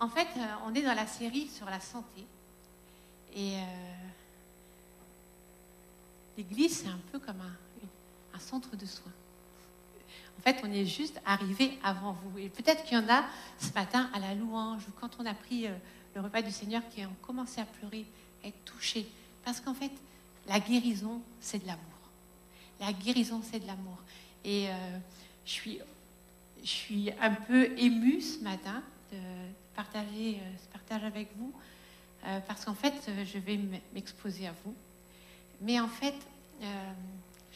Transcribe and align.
En 0.00 0.08
fait, 0.08 0.28
euh, 0.36 0.46
on 0.64 0.74
est 0.74 0.82
dans 0.82 0.94
la 0.94 1.06
série 1.06 1.48
sur 1.48 1.66
la 1.66 1.80
santé. 1.80 2.24
Et 3.34 3.56
euh, 3.56 3.60
l'Église, 6.36 6.78
c'est 6.78 6.88
un 6.88 7.00
peu 7.10 7.18
comme 7.18 7.40
un, 7.40 8.38
centre 8.38 8.76
de 8.76 8.86
soins. 8.86 9.12
En 10.38 10.42
fait, 10.42 10.60
on 10.62 10.70
est 10.70 10.86
juste 10.86 11.20
arrivé 11.26 11.76
avant 11.82 12.12
vous. 12.12 12.38
Et 12.38 12.48
peut-être 12.48 12.84
qu'il 12.84 12.96
y 12.96 13.00
en 13.00 13.08
a 13.08 13.24
ce 13.58 13.72
matin 13.72 14.08
à 14.14 14.20
la 14.20 14.32
louange 14.36 14.82
ou 14.88 14.92
quand 15.00 15.10
on 15.18 15.26
a 15.26 15.34
pris 15.34 15.66
euh, 15.66 15.74
le 16.14 16.20
repas 16.20 16.42
du 16.42 16.52
Seigneur 16.52 16.82
qui 16.88 17.04
ont 17.04 17.16
commencé 17.20 17.60
à 17.60 17.64
pleurer, 17.64 18.06
à 18.44 18.46
être 18.46 18.64
touchés. 18.64 19.08
Parce 19.44 19.60
qu'en 19.60 19.74
fait, 19.74 19.90
la 20.46 20.60
guérison, 20.60 21.20
c'est 21.40 21.58
de 21.58 21.66
l'amour. 21.66 21.82
La 22.78 22.92
guérison, 22.92 23.42
c'est 23.42 23.58
de 23.58 23.66
l'amour. 23.66 23.98
Et 24.44 24.68
je, 25.44 25.50
suis, 25.50 25.80
je 26.62 26.68
suis 26.68 27.10
un 27.20 27.32
peu 27.32 27.76
émue 27.76 28.20
ce 28.20 28.38
matin 28.44 28.82
de 29.12 29.18
partager 29.74 30.36
euh, 30.36 30.56
ce 30.62 30.68
partage 30.72 31.04
avec 31.04 31.28
vous. 31.36 31.52
euh, 32.24 32.40
parce 32.40 32.64
qu'en 32.64 32.74
fait, 32.74 32.94
euh, 33.08 33.24
je 33.24 33.38
vais 33.38 33.58
m'exposer 33.94 34.46
à 34.46 34.54
vous. 34.64 34.74
Mais 35.60 35.78
en 35.80 35.88
fait, 35.88 36.14
euh, 36.62 36.92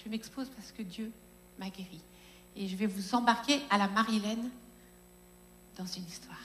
je 0.03 0.09
m'expose 0.09 0.49
parce 0.51 0.73
que 0.73 0.83
Dieu 0.83 1.11
m'a 1.59 1.71
guéri. 1.71 2.01
Et 2.57 2.69
je 2.69 2.77
vais 2.77 2.87
vous 2.87 3.15
embarquer 3.15 3.61
à 3.71 3.79
la 3.79 3.89
Marilène 3.89 4.51
dans 5.77 5.87
une 5.87 6.05
histoire. 6.05 6.39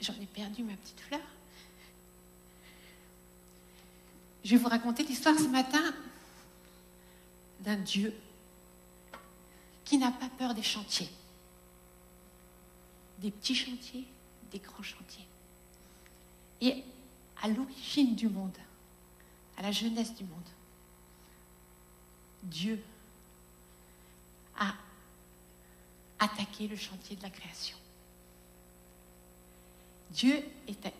J'en 0.00 0.14
ai 0.14 0.26
perdu 0.26 0.62
ma 0.62 0.74
petite 0.74 1.00
fleur. 1.00 1.20
Je 4.44 4.50
vais 4.50 4.56
vous 4.56 4.68
raconter 4.68 5.02
l'histoire 5.02 5.36
ce 5.38 5.48
matin 5.48 5.82
d'un 7.60 7.76
Dieu 7.76 8.14
qui 9.84 9.98
n'a 9.98 10.10
pas 10.10 10.28
peur 10.38 10.54
des 10.54 10.62
chantiers. 10.62 11.08
Des 13.18 13.30
petits 13.30 13.54
chantiers, 13.54 14.06
des 14.50 14.58
grands 14.58 14.82
chantiers. 14.82 15.26
Et 16.60 16.82
à 17.42 17.48
l'origine 17.48 18.14
du 18.14 18.28
monde, 18.28 18.56
à 19.56 19.62
la 19.62 19.72
jeunesse 19.72 20.14
du 20.14 20.24
monde, 20.24 20.48
Dieu 22.42 22.82
a 24.58 24.74
attaqué 26.18 26.68
le 26.68 26.76
chantier 26.76 27.16
de 27.16 27.22
la 27.22 27.30
création. 27.30 27.76
Dieu 30.10 30.42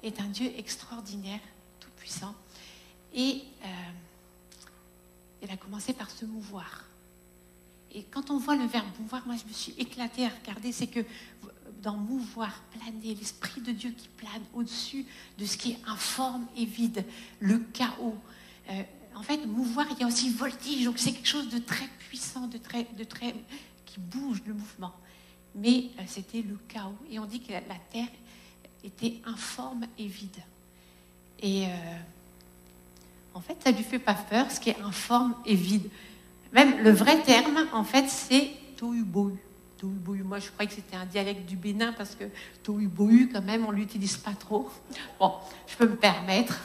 est 0.02 0.20
un, 0.20 0.28
Dieu 0.28 0.52
extraordinaire, 0.58 1.40
tout-puissant, 1.80 2.34
et 3.14 3.42
euh, 3.62 3.66
il 5.42 5.50
a 5.50 5.56
commencé 5.56 5.92
par 5.92 6.10
se 6.10 6.24
mouvoir. 6.24 6.84
Et 7.96 8.02
quand 8.02 8.30
on 8.30 8.36
voit 8.36 8.56
le 8.56 8.66
verbe 8.66 8.86
mouvoir, 9.00 9.26
moi 9.26 9.36
je 9.42 9.48
me 9.48 9.54
suis 9.54 9.74
éclatée 9.78 10.26
à 10.26 10.28
regarder, 10.28 10.70
c'est 10.70 10.86
que 10.86 11.00
dans 11.82 11.96
mouvoir, 11.96 12.62
planer, 12.72 13.14
l'Esprit 13.14 13.62
de 13.62 13.72
Dieu 13.72 13.90
qui 13.96 14.08
plane 14.08 14.42
au-dessus 14.52 15.06
de 15.38 15.46
ce 15.46 15.56
qui 15.56 15.72
est 15.72 15.78
informe 15.86 16.46
et 16.58 16.66
vide, 16.66 17.06
le 17.40 17.58
chaos. 17.72 18.18
Euh, 18.68 18.82
en 19.14 19.22
fait, 19.22 19.46
mouvoir, 19.46 19.86
il 19.92 20.00
y 20.00 20.04
a 20.04 20.06
aussi 20.06 20.28
voltige, 20.28 20.84
donc 20.84 20.98
c'est 20.98 21.12
quelque 21.12 21.28
chose 21.28 21.48
de 21.48 21.58
très 21.58 21.88
puissant, 22.00 22.48
de 22.48 22.58
très, 22.58 22.84
de 22.98 23.04
très, 23.04 23.34
qui 23.86 23.98
bouge 23.98 24.42
le 24.46 24.52
mouvement. 24.52 24.92
Mais 25.54 25.90
euh, 25.98 26.02
c'était 26.06 26.42
le 26.42 26.58
chaos. 26.68 26.98
Et 27.10 27.18
on 27.18 27.24
dit 27.24 27.40
que 27.40 27.52
la, 27.52 27.62
terre 27.90 28.08
était 28.84 29.22
informe 29.24 29.86
et 29.96 30.06
vide. 30.06 30.42
Et 31.40 31.64
euh, 31.66 31.70
en 33.32 33.40
fait, 33.40 33.56
ça 33.64 33.72
ne 33.72 33.76
lui 33.78 33.84
fait 33.84 33.98
pas 33.98 34.12
peur, 34.12 34.50
ce 34.50 34.60
qui 34.60 34.68
est 34.68 34.80
informe 34.82 35.34
et 35.46 35.54
vide. 35.54 35.88
Même 36.52 36.82
le 36.82 36.90
vrai 36.90 37.22
terme, 37.22 37.66
en 37.72 37.84
fait, 37.84 38.08
c'est 38.08 38.50
tohu-bohu. 38.76 39.34
Tohu-bohu. 39.78 40.22
Moi, 40.22 40.38
je 40.38 40.50
croyais 40.50 40.68
que 40.68 40.74
c'était 40.74 40.96
un 40.96 41.06
dialecte 41.06 41.46
du 41.46 41.56
Bénin 41.56 41.92
parce 41.92 42.14
que 42.14 42.24
tohu-bohu, 42.64 43.30
quand 43.32 43.42
même, 43.42 43.66
on 43.66 43.72
ne 43.72 43.76
l'utilise 43.76 44.16
pas 44.16 44.32
trop. 44.32 44.70
Bon, 45.18 45.32
je 45.66 45.76
peux 45.76 45.86
me 45.86 45.96
permettre. 45.96 46.58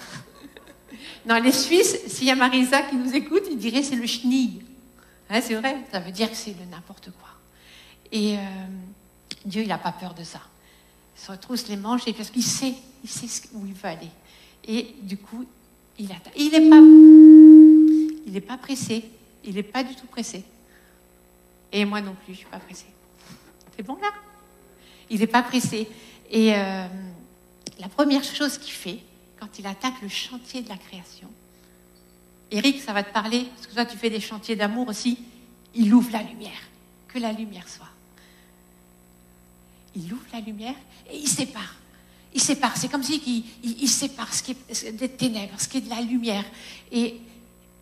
Dans 1.25 1.41
les 1.43 1.51
Suisses, 1.51 1.97
s'il 2.07 2.27
y 2.27 2.31
a 2.31 2.35
Marisa 2.35 2.83
qui 2.83 2.95
nous 2.95 3.13
écoute, 3.13 3.43
il 3.49 3.57
dirait 3.57 3.83
c'est 3.83 3.95
le 3.95 4.07
schnig. 4.07 4.61
Hein, 5.29 5.41
c'est 5.41 5.55
vrai, 5.55 5.77
ça 5.91 5.99
veut 5.99 6.11
dire 6.11 6.29
que 6.29 6.35
c'est 6.35 6.51
le 6.51 6.65
n'importe 6.69 7.09
quoi. 7.11 7.29
Et 8.11 8.37
euh, 8.37 8.41
Dieu, 9.45 9.61
il 9.61 9.67
n'a 9.67 9.77
pas 9.77 9.91
peur 9.93 10.13
de 10.13 10.23
ça. 10.23 10.41
Il 11.15 11.21
se 11.21 11.31
retrousse 11.31 11.67
les 11.67 11.77
manches 11.77 12.07
et 12.07 12.13
parce 12.13 12.29
qu'il 12.29 12.43
sait, 12.43 12.73
il 13.03 13.09
sait 13.09 13.47
où 13.53 13.65
il 13.65 13.73
veut 13.73 13.89
aller. 13.89 14.09
Et 14.67 14.95
du 15.01 15.17
coup, 15.17 15.45
il 15.97 16.07
n'est 16.07 16.21
il 18.25 18.33
n'est 18.33 18.41
pas 18.41 18.57
pressé. 18.57 19.05
Il 19.43 19.55
n'est 19.55 19.63
pas 19.63 19.83
du 19.83 19.95
tout 19.95 20.07
pressé. 20.07 20.43
Et 21.71 21.85
moi 21.85 22.01
non 22.01 22.13
plus, 22.13 22.27
je 22.27 22.31
ne 22.31 22.37
suis 22.37 22.45
pas 22.45 22.59
pressée. 22.59 22.87
C'est 23.75 23.83
bon 23.83 23.95
là? 23.95 24.11
Il 25.09 25.19
n'est 25.19 25.27
pas 25.27 25.43
pressé. 25.43 25.87
Et 26.29 26.55
euh, 26.55 26.87
la 27.79 27.89
première 27.89 28.23
chose 28.23 28.57
qu'il 28.57 28.73
fait, 28.73 28.99
quand 29.39 29.59
il 29.59 29.65
attaque 29.65 30.01
le 30.01 30.09
chantier 30.09 30.61
de 30.61 30.69
la 30.69 30.77
création, 30.77 31.29
Eric, 32.51 32.81
ça 32.81 32.93
va 32.93 33.03
te 33.03 33.13
parler, 33.13 33.47
parce 33.55 33.67
que 33.67 33.73
toi 33.73 33.85
tu 33.85 33.97
fais 33.97 34.09
des 34.09 34.19
chantiers 34.19 34.55
d'amour 34.55 34.89
aussi, 34.89 35.19
il 35.73 35.93
ouvre 35.93 36.11
la 36.11 36.23
lumière. 36.23 36.61
Que 37.07 37.19
la 37.19 37.31
lumière 37.31 37.67
soit. 37.67 37.89
Il 39.95 40.13
ouvre 40.13 40.25
la 40.33 40.39
lumière 40.39 40.75
et 41.09 41.17
il 41.17 41.27
sépare. 41.27 41.75
Il 42.33 42.41
sépare. 42.41 42.77
C'est 42.77 42.89
comme 42.89 43.03
si 43.03 43.45
il, 43.63 43.89
sépare 43.89 44.33
ce 44.33 44.43
qui 44.43 44.51
est 44.51 44.91
des 44.93 45.09
ténèbres, 45.09 45.53
ce 45.57 45.67
qui 45.67 45.77
est 45.77 45.81
de 45.81 45.89
la 45.89 46.01
lumière. 46.01 46.45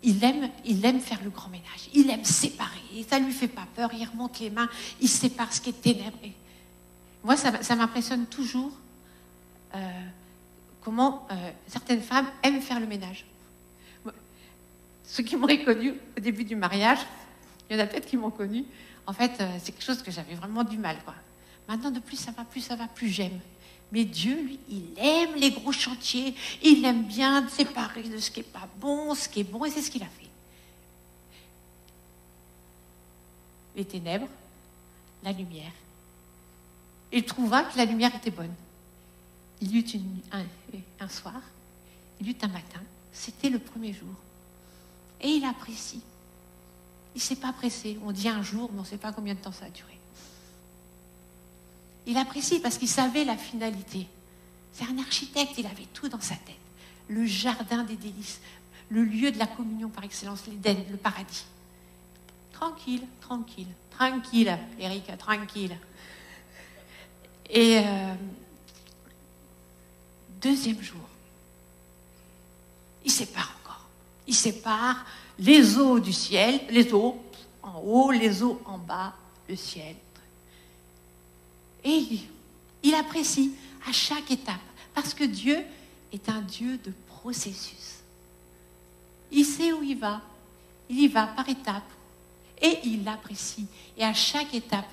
Il 0.04 0.24
aime, 0.24 1.00
faire 1.00 1.20
le 1.24 1.30
grand 1.30 1.50
ménage. 1.50 1.90
Il 1.94 2.10
aime 2.10 2.24
séparer. 2.24 2.80
Ça 3.10 3.20
ne 3.20 3.26
lui 3.26 3.34
fait 3.34 3.48
pas 3.48 3.68
peur. 3.76 3.90
Il 3.94 4.06
remonte 4.06 4.40
les 4.40 4.50
mains. 4.50 4.70
Il 5.02 5.10
sépare 5.10 5.52
ce 5.52 5.60
qui 5.60 5.70
est 5.70 5.82
ténèbres. 5.82 6.18
Et 6.24 6.32
moi, 7.24 7.36
ça, 7.36 7.62
ça 7.62 7.76
m'impressionne 7.76 8.26
toujours 8.26 8.72
euh, 9.76 9.78
comment 10.82 11.28
euh, 11.32 11.52
certaines 11.68 12.02
femmes 12.02 12.28
aiment 12.44 12.62
faire 12.62 12.80
le 12.80 12.88
ménage. 12.88 13.26
Ceux 15.04 15.24
qui 15.24 15.36
m'auraient 15.36 15.64
connu 15.64 15.94
au 16.18 16.22
début 16.22 16.44
du 16.44 16.56
mariage, 16.56 17.00
il 17.70 17.76
y 17.76 17.80
en 17.80 17.84
a 17.84 17.88
peut-être 17.88 18.06
qui 18.06 18.16
m'ont 18.16 18.30
connu. 18.30 18.64
En 19.06 19.14
fait, 19.14 19.32
euh, 19.42 19.58
c'est 19.62 19.72
quelque 19.72 19.84
chose 19.84 20.04
que 20.04 20.12
j'avais 20.12 20.36
vraiment 20.36 20.64
du 20.64 20.78
mal. 20.78 20.98
Maintenant, 21.68 21.92
de 21.92 22.00
plus 22.00 22.16
ça 22.16 22.32
va, 22.32 22.46
plus 22.46 22.62
ça 22.62 22.76
va, 22.76 22.88
plus 22.88 23.10
j'aime. 23.10 23.40
Mais 23.92 24.06
Dieu, 24.06 24.36
lui, 24.42 24.60
il 24.70 24.84
aime 24.98 25.36
les 25.36 25.52
gros 25.52 25.72
chantiers. 25.72 26.36
Il 26.64 26.86
aime 26.86 27.04
bien 27.06 27.48
séparer 27.50 28.04
de 28.04 28.18
ce 28.20 28.30
qui 28.30 28.42
n'est 28.42 28.46
pas 28.46 28.68
bon, 28.78 29.16
ce 29.16 29.28
qui 29.28 29.40
est 29.40 29.44
bon, 29.44 29.66
et 29.66 29.72
c'est 29.72 29.82
ce 29.82 29.90
qu'il 29.90 30.04
a 30.04 30.08
fait. 30.08 30.28
Les 33.76 33.86
ténèbres, 33.86 34.28
la 35.24 35.32
lumière. 35.32 35.72
Il 37.12 37.24
trouva 37.24 37.64
que 37.64 37.78
la 37.78 37.86
lumière 37.86 38.14
était 38.16 38.32
bonne. 38.32 38.54
Il 39.62 39.76
eut 39.76 39.82
une- 39.82 40.20
un, 40.32 40.44
un 41.00 41.10
soir, 41.10 41.42
il 42.22 42.30
eut 42.30 42.36
un 42.42 42.48
matin, 42.48 42.82
c'était 43.12 43.50
le 43.50 43.60
premier 43.60 43.94
jour. 43.94 44.14
Et 45.22 45.30
il 45.30 45.44
apprécie. 45.46 46.02
Il 47.16 47.18
ne 47.18 47.22
s'est 47.22 47.36
pas 47.36 47.52
pressé. 47.52 47.98
On 48.06 48.12
dit 48.12 48.30
un 48.30 48.42
jour, 48.44 48.70
mais 48.72 48.80
on 48.80 48.84
ne 48.84 48.88
sait 48.88 48.98
pas 48.98 49.12
combien 49.12 49.34
de 49.34 49.40
temps 49.40 49.52
ça 49.52 49.66
a 49.66 49.70
duré. 49.70 49.99
Il 52.06 52.18
apprécie 52.18 52.60
parce 52.60 52.78
qu'il 52.78 52.88
savait 52.88 53.24
la 53.24 53.38
finalité. 53.38 54.08
C'est 54.74 54.86
un 54.86 54.98
architecte, 54.98 55.54
il 55.58 55.66
avait 55.66 55.88
tout 55.94 56.10
dans 56.10 56.22
sa 56.22 56.36
tête. 56.36 56.56
Le 57.08 57.26
jardin 57.26 57.84
des 57.84 57.96
délices, 57.96 58.40
le 58.90 59.04
lieu 59.04 59.32
de 59.32 59.38
la 59.38 59.48
communion 59.48 59.90
par 59.90 60.04
excellence, 60.04 60.46
l'Éden, 60.48 60.78
le 60.90 60.98
paradis. 60.98 61.46
Tranquille, 62.54 63.04
tranquille, 63.22 63.68
tranquille, 63.92 64.58
Eric, 64.80 65.18
tranquille. 65.18 65.78
Et 67.50 67.80
euh, 67.80 68.14
deuxième 70.42 70.82
jour, 70.82 71.02
il 73.04 73.12
sépare 73.12 73.56
encore. 73.64 73.88
Il 74.28 74.36
sépare 74.36 75.06
les 75.40 75.78
eaux 75.78 76.00
du 76.00 76.14
ciel, 76.14 76.62
les 76.70 76.94
eaux 76.94 77.22
en 77.64 77.80
haut, 77.80 78.12
les 78.12 78.44
eaux 78.44 78.62
en 78.66 78.78
bas, 78.78 79.14
le 79.48 79.56
ciel. 79.56 79.96
Et 81.84 82.06
il, 82.84 82.96
apprécie 82.96 83.52
à 83.88 83.92
chaque 83.92 84.32
étape, 84.32 84.56
parce 84.94 85.14
que 85.14 85.24
Dieu 85.24 85.58
est 86.12 86.30
un 86.30 86.42
Dieu 86.42 86.78
de 86.84 86.92
processus. 87.08 88.00
Il 89.32 89.46
sait 89.46 89.72
où 89.74 89.84
il 89.84 89.98
va, 89.98 90.22
il 90.90 91.00
y 91.00 91.08
va 91.08 91.28
par 91.28 91.48
étapes, 91.48 91.92
et 92.62 92.80
il 92.84 93.08
apprécie. 93.08 93.68
Et 93.98 94.04
à 94.04 94.14
chaque 94.14 94.54
étape, 94.54 94.90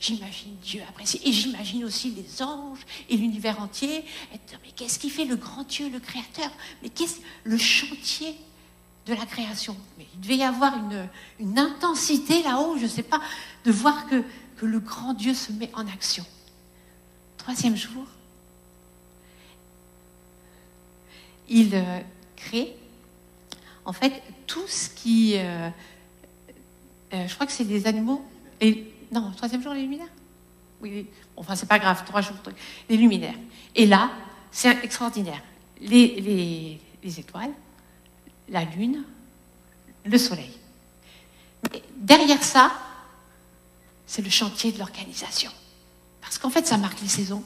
j'imagine 0.00 0.56
Dieu 0.62 0.82
apprécie. 0.88 1.20
Et 1.24 1.32
j'imagine 1.32 1.84
aussi 1.84 2.10
les 2.10 2.42
anges 2.42 2.84
et 3.08 3.16
l'univers 3.16 3.60
entier. 3.60 4.04
mais 4.30 4.70
qu'est-ce 4.74 4.98
qui 4.98 5.10
fait 5.10 5.24
le 5.24 5.36
grand 5.36 5.64
Dieu, 5.64 5.88
le 5.90 6.00
Créateur? 6.00 6.50
Mais 6.82 6.88
qu'est-ce 6.88 7.20
le 7.44 7.58
chantier 7.58 8.34
de 9.06 9.14
la 9.14 9.26
création? 9.26 9.76
Mais 9.98 10.06
il 10.14 10.20
devait 10.20 10.38
y 10.38 10.42
avoir 10.42 10.74
une 11.38 11.58
intensité 11.58 12.42
là-haut, 12.42 12.76
je 12.78 12.84
ne 12.84 12.88
sais 12.88 13.02
pas, 13.02 13.20
de 13.64 13.72
voir 13.72 14.08
que, 14.08 14.24
le 14.66 14.80
grand 14.80 15.14
Dieu 15.14 15.34
se 15.34 15.52
met 15.52 15.70
en 15.74 15.86
action. 15.86 16.24
Troisième 17.36 17.76
jour, 17.76 18.06
il 21.48 21.74
euh, 21.74 22.00
crée 22.36 22.74
en 23.84 23.92
fait 23.92 24.22
tout 24.46 24.66
ce 24.66 24.88
qui... 24.88 25.34
euh, 25.36 25.68
euh, 27.14 27.26
je 27.26 27.34
crois 27.34 27.46
que 27.46 27.52
c'est 27.52 27.64
des 27.64 27.86
animaux. 27.86 28.24
Et, 28.60 28.92
non, 29.10 29.30
troisième 29.36 29.62
jour, 29.62 29.74
les 29.74 29.82
luminaires 29.82 30.12
Oui, 30.80 31.06
enfin, 31.36 31.56
c'est 31.56 31.68
pas 31.68 31.78
grave, 31.78 32.04
trois 32.06 32.20
jours, 32.20 32.36
les 32.88 32.96
luminaires. 32.96 33.34
Et 33.74 33.86
là, 33.86 34.10
c'est 34.50 34.82
extraordinaire. 34.84 35.42
Les, 35.80 36.78
les, 37.02 37.20
étoiles, 37.20 37.52
la 38.48 38.64
lune, 38.64 39.02
le 40.04 40.16
soleil. 40.16 40.52
Derrière 41.96 42.42
ça, 42.42 42.72
c'est 44.12 44.20
le 44.20 44.28
chantier 44.28 44.72
de 44.72 44.78
l'organisation. 44.78 45.50
Parce 46.20 46.36
qu'en 46.36 46.50
fait, 46.50 46.66
ça 46.66 46.76
marque 46.76 47.00
les 47.00 47.08
saisons, 47.08 47.42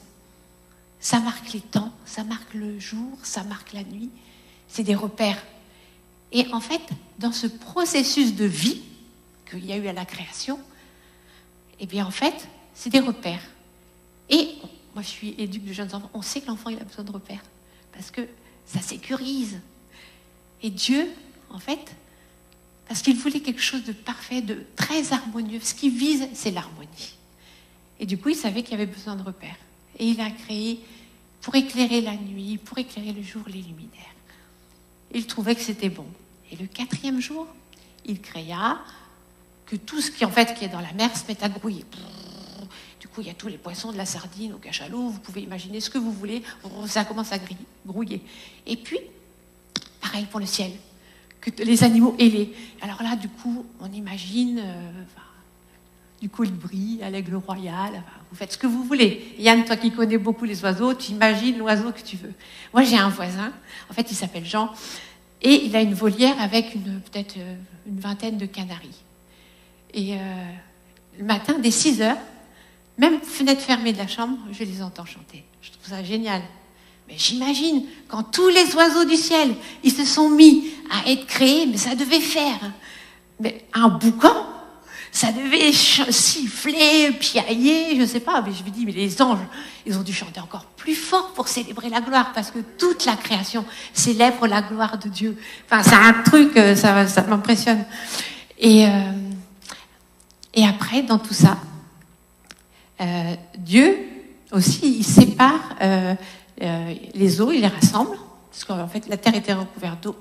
ça 0.99 1.21
marque 1.21 1.53
les 1.53 1.61
temps, 1.61 1.93
ça 2.05 2.25
marque 2.25 2.53
le 2.53 2.77
jour, 2.77 3.17
ça 3.23 3.45
marque 3.45 3.71
la 3.71 3.85
nuit. 3.85 4.09
C'est 4.67 4.83
des 4.83 4.93
repères. 4.93 5.41
Et 6.33 6.45
en 6.51 6.59
fait, 6.59 6.81
dans 7.19 7.31
ce 7.31 7.47
processus 7.47 8.35
de 8.35 8.43
vie 8.43 8.81
qu'il 9.49 9.65
y 9.65 9.71
a 9.71 9.77
eu 9.77 9.87
à 9.87 9.93
la 9.93 10.03
création, 10.03 10.59
eh 11.79 11.85
bien, 11.85 12.05
en 12.05 12.11
fait, 12.11 12.49
c'est 12.73 12.89
des 12.89 12.99
repères. 12.99 13.47
Et 14.29 14.55
moi, 14.93 15.03
je 15.03 15.07
suis 15.07 15.35
éduque 15.37 15.63
de 15.63 15.71
jeunes 15.71 15.95
enfants. 15.95 16.09
On 16.13 16.21
sait 16.21 16.41
que 16.41 16.47
l'enfant, 16.47 16.69
il 16.69 16.81
a 16.81 16.83
besoin 16.83 17.05
de 17.05 17.11
repères. 17.13 17.43
Parce 17.93 18.11
que 18.11 18.27
ça 18.65 18.81
sécurise. 18.81 19.61
Et 20.61 20.69
Dieu, 20.69 21.07
en 21.49 21.59
fait, 21.59 21.95
parce 22.87 23.01
qu'il 23.01 23.17
voulait 23.17 23.41
quelque 23.41 23.61
chose 23.61 23.83
de 23.83 23.91
parfait, 23.91 24.41
de 24.41 24.63
très 24.75 25.11
harmonieux. 25.13 25.59
Ce 25.61 25.73
qu'il 25.73 25.91
vise, 25.91 26.27
c'est 26.33 26.51
l'harmonie. 26.51 27.15
Et 27.99 28.05
du 28.05 28.17
coup, 28.17 28.29
il 28.29 28.35
savait 28.35 28.63
qu'il 28.63 28.71
y 28.71 28.75
avait 28.75 28.91
besoin 28.91 29.15
de 29.15 29.23
repères. 29.23 29.57
Et 29.99 30.07
il 30.07 30.21
a 30.21 30.29
créé, 30.29 30.79
pour 31.41 31.55
éclairer 31.55 32.01
la 32.01 32.15
nuit, 32.15 32.57
pour 32.57 32.77
éclairer 32.77 33.11
le 33.11 33.23
jour, 33.23 33.43
les 33.47 33.61
luminaires. 33.61 34.15
Il 35.13 35.25
trouvait 35.25 35.55
que 35.55 35.61
c'était 35.61 35.89
bon. 35.89 36.05
Et 36.51 36.55
le 36.55 36.67
quatrième 36.67 37.19
jour, 37.19 37.47
il 38.05 38.21
créa 38.21 38.79
que 39.65 39.75
tout 39.75 39.99
ce 39.99 40.11
qui, 40.11 40.23
est 40.23 40.69
dans 40.69 40.79
la 40.79 40.93
mer 40.93 41.15
se 41.15 41.27
met 41.27 41.43
à 41.43 41.49
grouiller. 41.49 41.83
Du 43.01 43.07
coup, 43.09 43.21
il 43.21 43.27
y 43.27 43.29
a 43.29 43.33
tous 43.33 43.47
les 43.47 43.57
poissons, 43.57 43.91
de 43.91 43.97
la 43.97 44.05
sardine 44.05 44.53
au 44.53 44.57
cachalot, 44.57 45.09
vous 45.09 45.19
pouvez 45.19 45.41
imaginer 45.41 45.81
ce 45.81 45.89
que 45.89 45.97
vous 45.97 46.11
voulez, 46.11 46.41
ça 46.87 47.03
commence 47.03 47.33
à 47.33 47.39
grouiller. 47.85 48.21
Et 48.65 48.77
puis, 48.77 48.99
pareil 49.99 50.25
pour 50.25 50.39
le 50.39 50.45
ciel, 50.45 50.71
les 51.59 51.83
animaux 51.83 52.15
ailés. 52.19 52.53
Alors 52.81 53.01
là, 53.03 53.15
du 53.15 53.29
coup, 53.29 53.65
on 53.79 53.91
imagine 53.91 54.59
euh, 54.59 54.91
du 56.21 56.29
colibri 56.29 56.99
à 57.03 57.09
l'aigle 57.09 57.35
royal, 57.35 58.03
vous 58.29 58.37
faites 58.37 58.53
ce 58.53 58.57
que 58.57 58.67
vous 58.67 58.83
voulez. 58.83 59.35
Yann, 59.39 59.63
toi 59.65 59.77
qui 59.77 59.91
connais 59.91 60.17
beaucoup 60.17 60.45
les 60.45 60.63
oiseaux, 60.63 60.93
tu 60.93 61.11
imagines 61.11 61.57
l'oiseau 61.57 61.91
que 61.91 62.01
tu 62.01 62.17
veux. 62.17 62.33
Moi, 62.73 62.83
j'ai 62.83 62.97
un 62.97 63.09
voisin, 63.09 63.53
en 63.89 63.93
fait, 63.93 64.11
il 64.11 64.15
s'appelle 64.15 64.45
Jean, 64.45 64.71
et 65.41 65.65
il 65.65 65.75
a 65.75 65.81
une 65.81 65.93
volière 65.93 66.39
avec 66.41 66.73
peut-être 66.73 67.37
euh, 67.37 67.55
une 67.87 67.99
vingtaine 67.99 68.37
de 68.37 68.45
canaris. 68.45 69.03
Et 69.93 70.15
euh, 70.15 70.17
le 71.19 71.23
matin, 71.23 71.55
dès 71.59 71.71
6 71.71 72.01
heures, 72.01 72.17
même 72.97 73.21
fenêtre 73.21 73.61
fermée 73.61 73.93
de 73.93 73.97
la 73.97 74.07
chambre, 74.07 74.37
je 74.51 74.63
les 74.63 74.81
entends 74.81 75.05
chanter. 75.05 75.43
Je 75.61 75.71
trouve 75.71 75.85
ça 75.85 76.03
génial. 76.03 76.41
Mais 77.07 77.15
j'imagine, 77.17 77.83
quand 78.07 78.23
tous 78.23 78.49
les 78.49 78.75
oiseaux 78.75 79.05
du 79.05 79.15
ciel, 79.15 79.55
ils 79.83 79.91
se 79.91 80.05
sont 80.05 80.29
mis 80.29 80.65
à 80.89 81.09
être 81.09 81.25
créés, 81.25 81.65
mais 81.65 81.77
ça 81.77 81.95
devait 81.95 82.19
faire 82.19 82.59
mais 83.39 83.65
un 83.73 83.89
boucan, 83.89 84.47
ça 85.11 85.31
devait 85.31 85.71
siffler, 85.71 87.11
piailler, 87.11 87.95
je 87.95 88.01
ne 88.01 88.05
sais 88.05 88.19
pas. 88.19 88.41
Mais 88.41 88.51
je 88.53 88.63
me 88.63 88.69
dis, 88.69 88.85
mais 88.85 88.91
les 88.91 89.21
anges, 89.21 89.39
ils 89.85 89.97
ont 89.97 90.03
dû 90.03 90.13
chanter 90.13 90.39
encore 90.39 90.65
plus 90.75 90.95
fort 90.95 91.33
pour 91.33 91.47
célébrer 91.47 91.89
la 91.89 92.01
gloire, 92.01 92.31
parce 92.33 92.51
que 92.51 92.59
toute 92.59 93.05
la 93.05 93.15
création 93.15 93.65
célèbre 93.93 94.47
la 94.47 94.61
gloire 94.61 94.97
de 94.97 95.09
Dieu. 95.09 95.37
Enfin, 95.65 95.83
c'est 95.83 95.95
un 95.95 96.13
truc, 96.23 96.55
euh, 96.57 96.75
ça, 96.75 97.07
ça 97.07 97.23
m'impressionne. 97.23 97.85
Et, 98.59 98.85
euh, 98.85 98.89
et 100.53 100.65
après, 100.65 101.03
dans 101.03 101.19
tout 101.19 101.33
ça, 101.33 101.57
euh, 102.99 103.35
Dieu 103.57 103.97
aussi, 104.51 104.97
il 104.99 105.03
sépare 105.03 105.75
euh, 105.81 106.15
euh, 106.61 106.95
les 107.13 107.41
eaux, 107.41 107.51
il 107.51 107.61
les 107.61 107.67
rassemble, 107.67 108.17
parce 108.49 108.65
qu'en 108.65 108.87
fait 108.87 109.07
la 109.07 109.17
terre 109.17 109.35
était 109.35 109.53
recouverte 109.53 110.03
d'eau. 110.03 110.15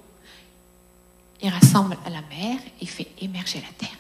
Il 1.43 1.51
rassemble 1.51 1.97
la 2.07 2.23
mer 2.35 2.59
et 2.81 2.87
fait 2.87 3.09
émerger 3.21 3.61
la 3.61 3.87
terre. 3.87 3.97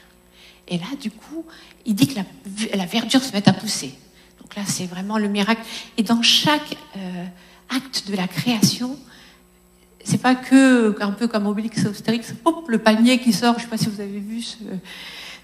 Et 0.68 0.78
là, 0.78 0.86
du 1.00 1.10
coup, 1.10 1.44
il 1.84 1.94
dit 1.94 2.08
que 2.08 2.18
la, 2.74 2.86
verdure 2.86 3.22
se 3.22 3.32
met 3.32 3.46
à 3.48 3.52
pousser. 3.52 3.94
Donc 4.40 4.56
là, 4.56 4.62
c'est 4.66 4.86
vraiment 4.86 5.18
le 5.18 5.28
miracle. 5.28 5.60
Et 5.96 6.02
dans 6.02 6.22
chaque 6.22 6.76
acte 7.68 8.08
de 8.08 8.16
la 8.16 8.26
création, 8.26 8.98
c'est 10.06 10.22
pas 10.22 10.34
que 10.34 10.96
un 11.00 11.10
peu 11.10 11.26
comme 11.26 11.46
Obélix 11.46 11.84
Astérix, 11.84 12.34
le 12.68 12.78
panier 12.78 13.18
qui 13.18 13.32
sort. 13.32 13.58
Je 13.58 13.64
sais 13.64 13.68
pas 13.68 13.76
si 13.76 13.88
vous 13.88 14.00
avez 14.00 14.18
vu 14.18 14.40
ce. 14.40 14.56